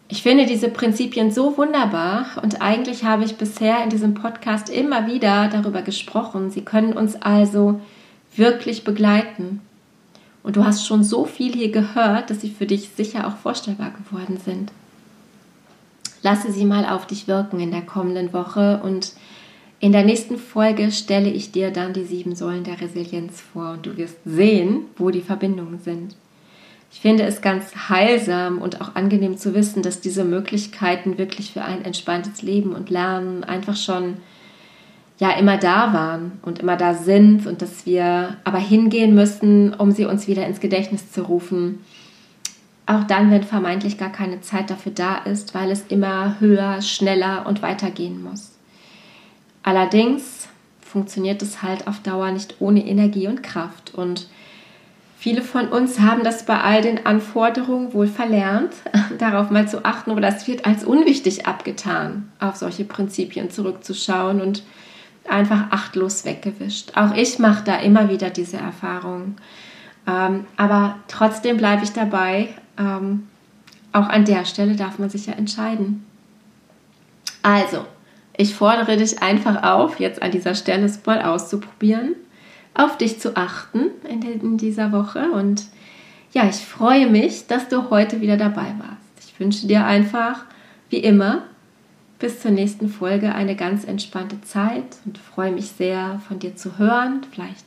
Ich 0.09 0.23
finde 0.23 0.45
diese 0.45 0.69
Prinzipien 0.69 1.31
so 1.31 1.57
wunderbar 1.57 2.27
und 2.41 2.61
eigentlich 2.61 3.03
habe 3.03 3.25
ich 3.25 3.35
bisher 3.35 3.83
in 3.83 3.89
diesem 3.89 4.13
Podcast 4.13 4.69
immer 4.69 5.05
wieder 5.05 5.49
darüber 5.49 5.81
gesprochen. 5.81 6.49
Sie 6.49 6.61
können 6.61 6.93
uns 6.93 7.21
also 7.21 7.81
wirklich 8.35 8.85
begleiten. 8.85 9.61
Und 10.43 10.55
du 10.55 10.63
hast 10.63 10.87
schon 10.87 11.03
so 11.03 11.25
viel 11.25 11.53
hier 11.53 11.71
gehört, 11.71 12.29
dass 12.29 12.39
sie 12.39 12.49
für 12.49 12.65
dich 12.65 12.89
sicher 12.95 13.27
auch 13.27 13.35
vorstellbar 13.35 13.91
geworden 13.91 14.37
sind. 14.37 14.71
Lasse 16.21 16.53
sie 16.53 16.63
mal 16.63 16.85
auf 16.85 17.05
dich 17.05 17.27
wirken 17.27 17.59
in 17.59 17.71
der 17.71 17.81
kommenden 17.81 18.31
Woche 18.31 18.79
und 18.81 19.13
in 19.79 19.91
der 19.91 20.05
nächsten 20.05 20.37
Folge 20.37 20.91
stelle 20.91 21.29
ich 21.29 21.51
dir 21.51 21.69
dann 21.69 21.93
die 21.93 22.05
sieben 22.05 22.33
Säulen 22.33 22.63
der 22.63 22.79
Resilienz 22.79 23.41
vor 23.41 23.71
und 23.71 23.85
du 23.85 23.97
wirst 23.97 24.17
sehen, 24.25 24.85
wo 24.97 25.11
die 25.11 25.21
Verbindungen 25.21 25.79
sind. 25.79 26.15
Ich 26.97 27.01
finde 27.01 27.25
es 27.25 27.41
ganz 27.41 27.89
heilsam 27.89 28.57
und 28.57 28.81
auch 28.81 28.95
angenehm 28.95 29.37
zu 29.37 29.53
wissen, 29.53 29.83
dass 29.83 30.01
diese 30.01 30.23
Möglichkeiten 30.23 31.19
wirklich 31.19 31.53
für 31.53 31.61
ein 31.61 31.85
entspanntes 31.85 32.41
Leben 32.41 32.73
und 32.73 32.89
Lernen 32.89 33.43
einfach 33.43 33.75
schon 33.75 34.17
ja 35.19 35.29
immer 35.37 35.57
da 35.57 35.93
waren 35.93 36.39
und 36.41 36.57
immer 36.57 36.75
da 36.75 36.95
sind 36.95 37.45
und 37.45 37.61
dass 37.61 37.85
wir 37.85 38.37
aber 38.45 38.57
hingehen 38.57 39.13
müssen, 39.13 39.75
um 39.75 39.91
sie 39.91 40.05
uns 40.05 40.27
wieder 40.27 40.47
ins 40.47 40.59
Gedächtnis 40.59 41.11
zu 41.11 41.21
rufen. 41.21 41.85
Auch 42.87 43.03
dann, 43.03 43.29
wenn 43.29 43.43
vermeintlich 43.43 43.99
gar 43.99 44.11
keine 44.11 44.41
Zeit 44.41 44.71
dafür 44.71 44.91
da 44.91 45.17
ist, 45.17 45.53
weil 45.53 45.69
es 45.69 45.85
immer 45.89 46.39
höher, 46.39 46.81
schneller 46.81 47.45
und 47.45 47.61
weitergehen 47.61 48.23
muss. 48.23 48.57
Allerdings 49.61 50.47
funktioniert 50.81 51.43
es 51.43 51.61
halt 51.61 51.87
auf 51.87 51.99
Dauer 51.99 52.31
nicht 52.31 52.55
ohne 52.57 52.83
Energie 52.83 53.27
und 53.27 53.43
Kraft 53.43 53.93
und 53.93 54.27
Viele 55.19 55.41
von 55.41 55.69
uns 55.69 55.99
haben 55.99 56.23
das 56.23 56.45
bei 56.45 56.61
all 56.61 56.83
den 56.83 57.07
Anforderungen 57.07 57.91
wohl 57.93 58.07
verlernt, 58.07 58.71
darauf 59.17 59.49
mal 59.49 59.67
zu 59.67 59.83
achten 59.83 60.11
oder 60.11 60.27
es 60.27 60.47
wird 60.47 60.65
als 60.67 60.83
unwichtig 60.83 61.47
abgetan, 61.47 62.31
auf 62.39 62.55
solche 62.55 62.85
Prinzipien 62.85 63.49
zurückzuschauen 63.49 64.41
und 64.41 64.61
einfach 65.27 65.71
achtlos 65.71 66.23
weggewischt. 66.23 66.91
Auch 66.95 67.15
ich 67.15 67.39
mache 67.39 67.63
da 67.63 67.77
immer 67.77 68.09
wieder 68.09 68.29
diese 68.29 68.57
Erfahrung. 68.57 69.37
Ähm, 70.05 70.45
aber 70.55 70.97
trotzdem 71.07 71.57
bleibe 71.57 71.83
ich 71.83 71.93
dabei. 71.93 72.49
Ähm, 72.77 73.27
auch 73.93 74.07
an 74.07 74.23
der 74.23 74.45
Stelle 74.45 74.75
darf 74.75 74.99
man 74.99 75.09
sich 75.09 75.25
ja 75.25 75.33
entscheiden. 75.33 76.05
Also, 77.41 77.85
ich 78.37 78.53
fordere 78.53 78.97
dich 78.97 79.23
einfach 79.23 79.63
auf, 79.63 79.99
jetzt 79.99 80.21
an 80.21 80.29
dieser 80.29 80.53
Stelle 80.53 80.85
es 80.85 81.03
mal 81.07 81.23
auszuprobieren, 81.23 82.15
auf 82.77 82.97
dich 82.97 83.19
zu 83.19 83.35
achten 83.35 83.87
in, 84.07 84.21
in 84.21 84.57
dieser 84.57 84.91
Woche. 84.91 85.31
Und 85.31 85.65
ja, 86.33 86.47
ich 86.47 86.57
freue 86.57 87.09
mich, 87.09 87.47
dass 87.47 87.67
du 87.67 87.89
heute 87.89 88.21
wieder 88.21 88.37
dabei 88.37 88.73
warst. 88.77 89.27
Ich 89.27 89.39
wünsche 89.39 89.67
dir 89.67 89.85
einfach, 89.85 90.45
wie 90.89 90.97
immer, 90.97 91.43
bis 92.19 92.41
zur 92.41 92.51
nächsten 92.51 92.89
Folge 92.89 93.33
eine 93.33 93.55
ganz 93.55 93.83
entspannte 93.83 94.41
Zeit 94.41 94.97
und 95.05 95.17
freue 95.17 95.51
mich 95.51 95.67
sehr, 95.67 96.19
von 96.27 96.39
dir 96.39 96.55
zu 96.55 96.77
hören. 96.77 97.21
Vielleicht 97.31 97.65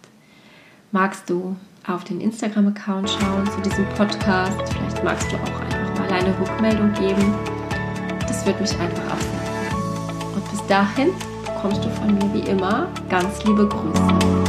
magst 0.92 1.30
du 1.30 1.56
auf 1.86 2.04
den 2.04 2.20
Instagram-Account 2.20 3.10
schauen 3.10 3.46
zu 3.50 3.60
diesem 3.62 3.88
Podcast. 3.90 4.56
Vielleicht 4.72 5.04
magst 5.04 5.30
du 5.30 5.36
auch 5.36 5.60
einfach 5.60 5.98
mal 5.98 6.12
eine 6.12 6.38
Rückmeldung 6.38 6.92
geben. 6.94 7.34
Das 8.26 8.44
würde 8.44 8.60
mich 8.60 8.72
einfach 8.78 9.14
auch 9.14 9.18
freuen. 9.18 10.34
Und 10.34 10.50
bis 10.50 10.66
dahin 10.66 11.10
bekommst 11.44 11.84
du 11.84 11.88
von 11.90 12.14
mir 12.14 12.34
wie 12.34 12.48
immer 12.50 12.88
ganz 13.08 13.44
liebe 13.44 13.68
Grüße. 13.68 14.39